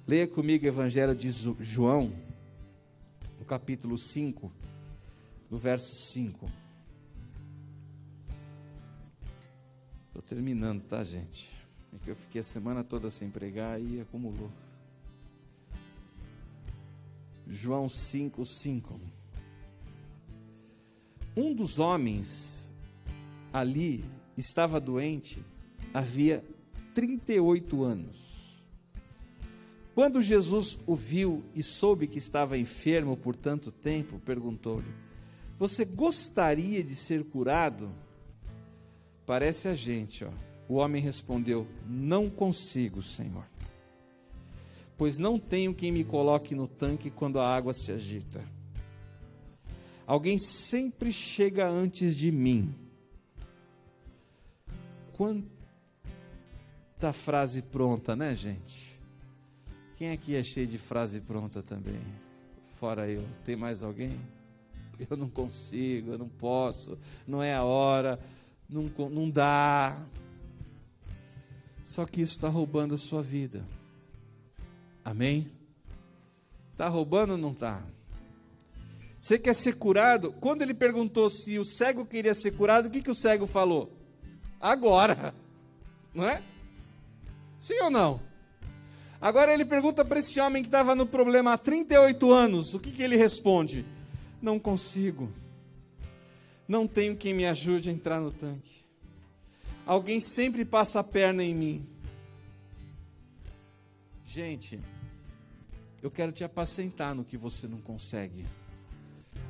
Leia 0.05 0.27
comigo 0.27 0.65
o 0.65 0.67
Evangelho 0.67 1.15
de 1.15 1.29
João, 1.59 2.11
no 3.37 3.45
capítulo 3.45 3.97
5, 3.97 4.51
do 5.49 5.57
verso 5.57 5.95
5. 6.11 6.49
Estou 10.07 10.21
terminando, 10.21 10.83
tá, 10.83 11.03
gente? 11.03 11.49
É 11.93 11.97
que 12.03 12.09
eu 12.09 12.15
fiquei 12.15 12.41
a 12.41 12.43
semana 12.43 12.83
toda 12.83 13.09
sem 13.09 13.29
pregar 13.29 13.79
e 13.79 14.01
acumulou. 14.01 14.51
João 17.47 17.87
5, 17.87 18.45
5. 18.45 18.99
Um 21.39 21.53
dos 21.53 21.79
homens 21.79 22.69
ali 23.53 24.03
estava 24.35 24.77
doente 24.77 25.41
havia 25.93 26.43
38 26.93 27.81
anos. 27.81 28.61
Quando 29.95 30.21
Jesus 30.21 30.77
o 30.85 30.97
viu 30.97 31.41
e 31.55 31.63
soube 31.63 32.07
que 32.07 32.17
estava 32.17 32.57
enfermo 32.57 33.15
por 33.15 33.37
tanto 33.37 33.71
tempo, 33.71 34.19
perguntou-lhe: 34.19 34.93
Você 35.57 35.85
gostaria 35.85 36.83
de 36.83 36.93
ser 36.93 37.23
curado? 37.23 37.89
Parece 39.25 39.69
a 39.69 39.75
gente, 39.75 40.25
ó. 40.25 40.31
O 40.67 40.73
homem 40.73 41.01
respondeu: 41.01 41.65
Não 41.87 42.29
consigo, 42.29 43.01
Senhor. 43.01 43.45
Pois 44.97 45.17
não 45.17 45.39
tenho 45.39 45.73
quem 45.73 45.89
me 45.89 46.03
coloque 46.03 46.53
no 46.53 46.67
tanque 46.67 47.09
quando 47.09 47.39
a 47.39 47.47
água 47.47 47.73
se 47.73 47.93
agita. 47.93 48.58
Alguém 50.09 50.39
sempre 50.39 51.13
chega 51.13 51.69
antes 51.69 52.15
de 52.15 52.31
mim. 52.31 52.73
Quanta 55.13 55.45
frase 57.13 57.61
pronta, 57.61 58.15
né, 58.15 58.33
gente? 58.33 58.99
Quem 59.97 60.11
aqui 60.11 60.35
é 60.35 60.41
cheio 60.41 60.65
de 60.65 60.79
frase 60.79 61.21
pronta 61.21 61.61
também? 61.61 62.01
Fora 62.79 63.07
eu. 63.07 63.23
Tem 63.45 63.55
mais 63.55 63.83
alguém? 63.83 64.19
Eu 65.07 65.15
não 65.15 65.29
consigo, 65.29 66.13
eu 66.13 66.17
não 66.17 66.27
posso, 66.27 66.97
não 67.27 67.43
é 67.43 67.53
a 67.53 67.63
hora, 67.63 68.19
não, 68.67 68.89
não 69.11 69.29
dá. 69.29 70.03
Só 71.85 72.07
que 72.07 72.19
isso 72.19 72.33
está 72.33 72.49
roubando 72.49 72.95
a 72.95 72.97
sua 72.97 73.21
vida. 73.21 73.63
Amém? 75.05 75.51
Está 76.71 76.87
roubando 76.87 77.33
ou 77.33 77.37
não 77.37 77.51
está? 77.51 77.85
Você 79.21 79.37
quer 79.37 79.53
ser 79.53 79.75
curado? 79.75 80.31
Quando 80.39 80.61
ele 80.61 80.73
perguntou 80.73 81.29
se 81.29 81.59
o 81.59 81.65
cego 81.65 82.05
queria 82.05 82.33
ser 82.33 82.51
curado, 82.51 82.87
o 82.87 82.91
que, 82.91 83.01
que 83.01 83.11
o 83.11 83.15
cego 83.15 83.45
falou? 83.45 83.91
Agora. 84.59 85.33
Não 86.13 86.25
é? 86.25 86.41
Sim 87.57 87.79
ou 87.81 87.89
não? 87.89 88.21
Agora 89.21 89.53
ele 89.53 89.65
pergunta 89.65 90.05
para 90.05 90.19
esse 90.19 90.39
homem 90.39 90.63
que 90.63 90.69
estava 90.69 90.95
no 90.95 91.05
problema 91.05 91.53
há 91.53 91.57
38 91.57 92.31
anos: 92.31 92.73
o 92.73 92.79
que, 92.79 92.91
que 92.91 93.03
ele 93.03 93.17
responde? 93.17 93.85
Não 94.41 94.57
consigo. 94.57 95.31
Não 96.67 96.87
tenho 96.87 97.17
quem 97.17 97.33
me 97.33 97.45
ajude 97.45 97.89
a 97.89 97.93
entrar 97.93 98.21
no 98.21 98.31
tanque. 98.31 98.85
Alguém 99.85 100.21
sempre 100.21 100.63
passa 100.63 100.99
a 100.99 101.03
perna 101.03 101.43
em 101.43 101.53
mim. 101.53 101.85
Gente, 104.25 104.79
eu 106.01 106.11
quero 106.11 106.31
te 106.31 106.43
apacentar 106.43 107.13
no 107.15 107.25
que 107.25 107.35
você 107.35 107.67
não 107.67 107.81
consegue. 107.81 108.45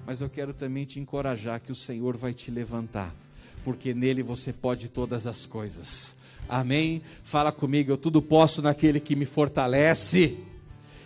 Mas 0.09 0.21
eu 0.21 0.27
quero 0.27 0.55
também 0.55 0.85
te 0.85 0.99
encorajar 0.99 1.61
que 1.61 1.71
o 1.71 1.75
Senhor 1.75 2.17
vai 2.17 2.33
te 2.33 2.49
levantar, 2.49 3.13
porque 3.63 3.93
nele 3.93 4.23
você 4.23 4.51
pode 4.51 4.89
todas 4.89 5.27
as 5.27 5.45
coisas. 5.45 6.15
Amém? 6.49 7.03
Fala 7.23 7.51
comigo, 7.51 7.91
eu 7.91 7.97
tudo 7.97 8.19
posso 8.19 8.59
naquele 8.59 8.99
que 8.99 9.15
me 9.15 9.27
fortalece. 9.27 10.39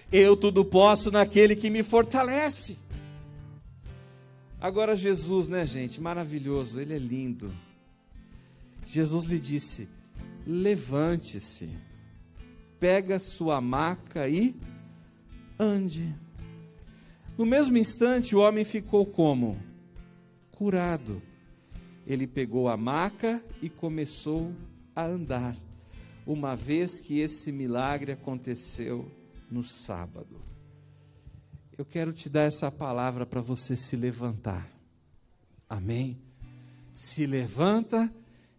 Eu 0.10 0.38
tudo 0.38 0.64
posso 0.64 1.12
naquele 1.12 1.54
que 1.54 1.70
me 1.70 1.84
fortalece. 1.84 2.78
Agora 4.62 4.96
Jesus, 4.96 5.50
né, 5.50 5.66
gente? 5.66 6.00
Maravilhoso, 6.00 6.80
ele 6.80 6.94
é 6.94 6.98
lindo. 6.98 7.52
Jesus 8.86 9.26
lhe 9.26 9.38
disse: 9.38 9.90
Levante-se, 10.48 11.70
pega 12.80 13.20
sua 13.20 13.60
maca 13.60 14.30
e 14.30 14.56
ande. 15.60 16.23
No 17.36 17.48
mesmo 17.48 17.78
instante, 17.78 18.36
o 18.36 18.40
homem 18.40 18.64
ficou 18.64 19.08
como? 19.08 19.58
Curado. 20.52 21.20
Ele 22.06 22.28
pegou 22.28 22.70
a 22.70 22.78
maca 22.78 23.44
e 23.60 23.70
começou 23.70 24.52
a 24.96 25.04
andar, 25.06 25.56
uma 26.28 26.56
vez 26.56 27.00
que 27.00 27.20
esse 27.20 27.52
milagre 27.52 28.12
aconteceu 28.12 29.10
no 29.50 29.64
sábado. 29.64 30.42
Eu 31.76 31.84
quero 31.84 32.14
te 32.14 32.30
dar 32.30 32.44
essa 32.44 32.70
palavra 32.70 33.26
para 33.26 33.42
você 33.42 33.76
se 33.76 33.96
levantar. 33.96 34.70
Amém? 35.68 36.20
Se 36.92 37.26
levanta 37.26 38.14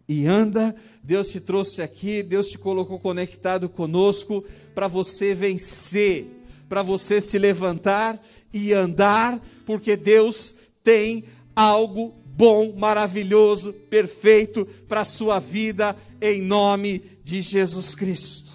e 0.05 0.27
anda. 0.27 0.75
Deus 1.01 1.29
te 1.29 1.39
trouxe 1.39 1.81
aqui, 1.81 2.21
Deus 2.21 2.49
te 2.49 2.57
colocou 2.57 2.99
conectado 2.99 3.69
conosco 3.69 4.43
para 4.73 4.89
você 4.89 5.33
vencer, 5.33 6.27
para 6.67 6.83
você 6.83 7.21
se 7.21 7.39
levantar 7.39 8.21
e 8.55 8.71
andar, 8.71 9.37
porque 9.65 9.97
Deus 9.97 10.55
tem 10.81 11.25
algo 11.53 12.15
bom, 12.25 12.73
maravilhoso, 12.73 13.73
perfeito 13.73 14.65
para 14.87 15.01
a 15.01 15.05
sua 15.05 15.39
vida 15.39 15.93
em 16.21 16.41
nome 16.41 16.99
de 17.21 17.41
Jesus 17.41 17.93
Cristo. 17.93 18.53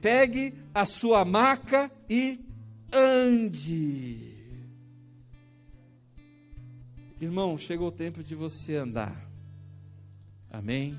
Pegue 0.00 0.54
a 0.74 0.86
sua 0.86 1.22
maca 1.22 1.92
e 2.08 2.40
ande. 2.90 4.32
Irmão, 7.20 7.58
chegou 7.58 7.88
o 7.88 7.92
tempo 7.92 8.24
de 8.24 8.34
você 8.34 8.76
andar. 8.76 9.30
Amém? 10.50 10.98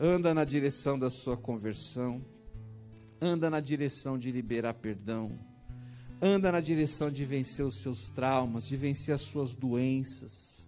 Anda 0.00 0.32
na 0.32 0.44
direção 0.44 0.98
da 0.98 1.10
sua 1.10 1.36
conversão. 1.36 2.24
Anda 3.20 3.50
na 3.50 3.60
direção 3.60 4.18
de 4.18 4.32
liberar 4.32 4.74
perdão. 4.74 5.51
Anda 6.22 6.52
na 6.52 6.60
direção 6.60 7.10
de 7.10 7.24
vencer 7.24 7.66
os 7.66 7.82
seus 7.82 8.08
traumas, 8.08 8.66
de 8.66 8.76
vencer 8.76 9.14
as 9.14 9.22
suas 9.22 9.54
doenças 9.54 10.62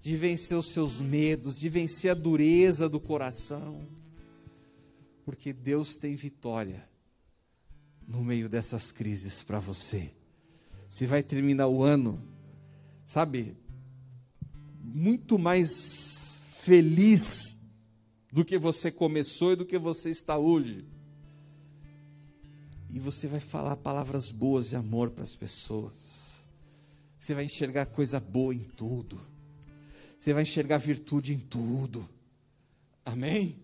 de 0.00 0.16
vencer 0.16 0.56
os 0.56 0.70
seus 0.70 1.00
medos, 1.00 1.58
de 1.58 1.68
vencer 1.68 2.10
a 2.10 2.14
dureza 2.14 2.88
do 2.88 3.00
coração, 3.00 3.86
porque 5.24 5.52
Deus 5.52 5.96
tem 5.96 6.14
vitória 6.14 6.88
no 8.06 8.24
meio 8.24 8.48
dessas 8.48 8.90
crises 8.90 9.42
para 9.42 9.58
você. 9.58 10.10
Você 10.88 11.06
vai 11.06 11.22
terminar 11.22 11.68
o 11.68 11.82
ano, 11.82 12.22
sabe, 13.04 13.56
muito 14.82 15.38
mais 15.38 16.46
feliz 16.50 17.60
do 18.32 18.44
que 18.44 18.56
você 18.56 18.90
começou 18.90 19.52
e 19.52 19.56
do 19.56 19.66
que 19.66 19.76
você 19.76 20.10
está 20.10 20.38
hoje. 20.38 20.86
E 22.90 22.98
você 22.98 23.26
vai 23.26 23.40
falar 23.40 23.76
palavras 23.76 24.30
boas 24.30 24.70
de 24.70 24.76
amor 24.76 25.10
para 25.10 25.22
as 25.22 25.34
pessoas. 25.34 26.40
Você 27.18 27.34
vai 27.34 27.44
enxergar 27.44 27.86
coisa 27.86 28.18
boa 28.18 28.54
em 28.54 28.64
tudo. 28.64 29.20
Você 30.18 30.32
vai 30.32 30.42
enxergar 30.42 30.78
virtude 30.78 31.34
em 31.34 31.38
tudo. 31.38 32.08
Amém? 33.04 33.56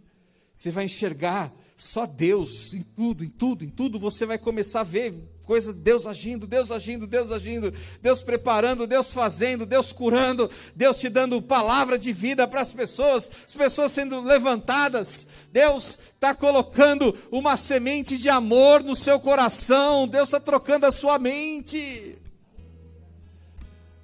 Você 0.55 0.71
vai 0.71 0.85
enxergar 0.85 1.53
só 1.77 2.07
Deus 2.07 2.75
em 2.75 2.83
tudo, 2.83 3.25
em 3.25 3.29
tudo, 3.29 3.65
em 3.65 3.71
tudo. 3.71 3.99
Você 3.99 4.25
vai 4.27 4.39
começar 4.39 4.81
a 4.81 4.85
ver 4.85 5.15
coisa 5.45 5.73
Deus 5.73 6.07
agindo, 6.07 6.47
Deus 6.47 6.71
agindo, 6.71 7.07
Deus 7.07 7.31
agindo, 7.31 7.73
Deus 8.01 8.23
preparando, 8.23 8.87
Deus 8.87 9.13
fazendo, 9.13 9.65
Deus 9.65 9.93
curando, 9.93 10.51
Deus 10.75 10.99
te 10.99 11.09
dando 11.09 11.41
palavra 11.41 11.99
de 11.99 12.13
vida 12.13 12.49
para 12.49 12.61
as 12.61 12.73
pessoas, 12.73 13.31
as 13.47 13.55
pessoas 13.55 13.93
sendo 13.93 14.21
levantadas. 14.21 15.27
Deus 15.53 15.99
está 16.15 16.35
colocando 16.35 17.17
uma 17.31 17.57
semente 17.57 18.19
de 18.19 18.29
amor 18.29 18.83
no 18.83 18.97
seu 18.97 19.21
coração. 19.21 20.09
Deus 20.09 20.29
está 20.29 20.41
trocando 20.41 20.87
a 20.87 20.91
sua 20.91 21.19
mente. 21.19 22.19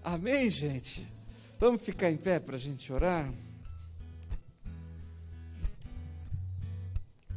Amém, 0.03 0.51
gente? 0.51 1.07
Vamos 1.59 1.82
ficar 1.82 2.11
em 2.11 2.16
pé 2.16 2.38
para 2.38 2.57
a 2.57 2.59
gente 2.59 2.93
orar? 2.93 3.30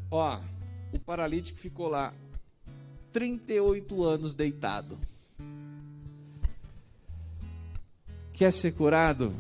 Ó, 0.10 0.40
o 0.94 1.00
paralítico 1.00 1.58
ficou 1.58 1.90
lá 1.90 2.14
38 3.14 4.04
anos 4.04 4.34
deitado. 4.34 5.00
Quer 8.34 8.52
ser 8.52 8.74
curado? 8.74 9.34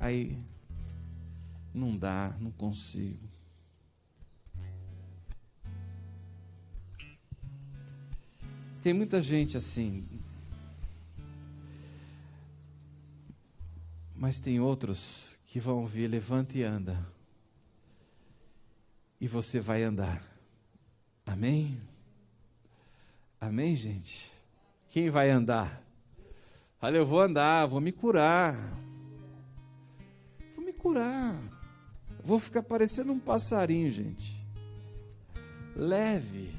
Aí, 0.00 0.36
não 1.72 1.96
dá, 1.96 2.34
não 2.40 2.50
consigo. 2.50 3.28
Tem 8.82 8.94
muita 8.94 9.20
gente 9.20 9.56
assim, 9.56 10.06
Mas 14.18 14.40
tem 14.40 14.58
outros 14.58 15.38
que 15.46 15.60
vão 15.60 15.86
vir, 15.86 16.08
levanta 16.08 16.58
e 16.58 16.64
anda. 16.64 16.98
E 19.20 19.28
você 19.28 19.60
vai 19.60 19.84
andar. 19.84 20.37
Amém? 21.30 21.78
Amém, 23.38 23.76
gente? 23.76 24.32
Quem 24.88 25.10
vai 25.10 25.30
andar? 25.30 25.82
Olha, 26.80 26.96
eu 26.96 27.06
vou 27.06 27.20
andar, 27.20 27.66
vou 27.66 27.80
me 27.80 27.92
curar. 27.92 28.56
Vou 30.56 30.64
me 30.64 30.72
curar. 30.72 31.36
Vou 32.24 32.38
ficar 32.38 32.62
parecendo 32.62 33.12
um 33.12 33.18
passarinho, 33.18 33.92
gente. 33.92 34.42
Leve, 35.76 36.50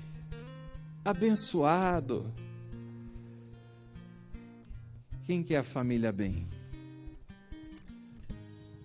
abençoado. 1.04 2.32
Quem 5.24 5.44
quer 5.44 5.58
a 5.58 5.64
família 5.64 6.12
bem? 6.12 6.48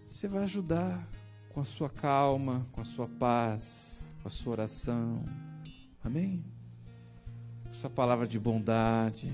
Você 0.08 0.26
vai 0.26 0.44
ajudar 0.44 1.06
com 1.50 1.60
a 1.60 1.64
sua 1.64 1.90
calma, 1.90 2.66
com 2.72 2.80
a 2.80 2.84
sua 2.84 3.06
paz, 3.06 4.04
com 4.22 4.28
a 4.28 4.30
sua 4.30 4.52
oração. 4.52 5.43
Amém? 6.04 6.44
Sua 7.72 7.88
palavra 7.88 8.28
de 8.28 8.38
bondade. 8.38 9.32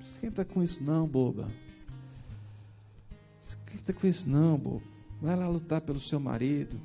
Esquenta 0.00 0.44
com 0.44 0.62
isso 0.62 0.82
não, 0.82 1.06
boba. 1.06 1.50
Esquenta 3.42 3.92
com 3.92 4.06
isso 4.06 4.30
não, 4.30 4.56
boba. 4.56 4.84
Vai 5.20 5.36
lá 5.36 5.48
lutar 5.48 5.80
pelo 5.80 5.98
seu 5.98 6.20
marido. 6.20 6.80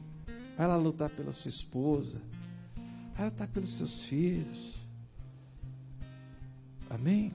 Vai 0.58 0.68
lá 0.68 0.76
lutar 0.76 1.10
pela 1.10 1.32
sua 1.32 1.50
esposa. 1.50 2.20
Vai 3.16 3.26
lutar 3.26 3.48
pelos 3.48 3.78
seus 3.78 4.04
filhos. 4.04 4.82
Amém? 6.90 7.32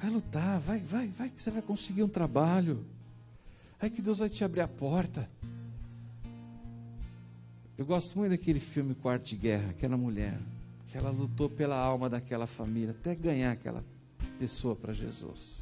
Vai 0.00 0.10
lutar, 0.10 0.58
vai, 0.60 0.78
vai, 0.78 1.08
vai 1.08 1.28
que 1.28 1.42
você 1.42 1.50
vai 1.50 1.60
conseguir 1.60 2.02
um 2.02 2.08
trabalho. 2.08 2.86
Aí 3.78 3.90
que 3.90 4.00
Deus 4.00 4.18
vai 4.18 4.30
te 4.30 4.42
abrir 4.42 4.62
a 4.62 4.68
porta. 4.68 5.28
Eu 7.80 7.86
gosto 7.86 8.18
muito 8.18 8.32
daquele 8.32 8.60
filme 8.60 8.94
Quarto 8.94 9.24
de 9.24 9.36
Guerra, 9.36 9.70
aquela 9.70 9.96
mulher, 9.96 10.38
que 10.86 10.98
ela 10.98 11.08
lutou 11.08 11.48
pela 11.48 11.78
alma 11.78 12.10
daquela 12.10 12.46
família, 12.46 12.90
até 12.90 13.14
ganhar 13.14 13.52
aquela 13.52 13.82
pessoa 14.38 14.76
para 14.76 14.92
Jesus. 14.92 15.60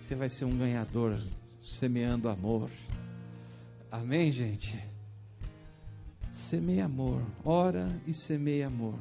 Você 0.00 0.14
vai 0.14 0.30
ser 0.30 0.46
um 0.46 0.56
ganhador, 0.56 1.20
semeando 1.60 2.30
amor. 2.30 2.70
Amém, 3.90 4.32
gente? 4.32 4.82
Semeia 6.30 6.86
amor, 6.86 7.20
ora 7.44 7.86
e 8.06 8.14
semeia 8.14 8.68
amor. 8.68 8.94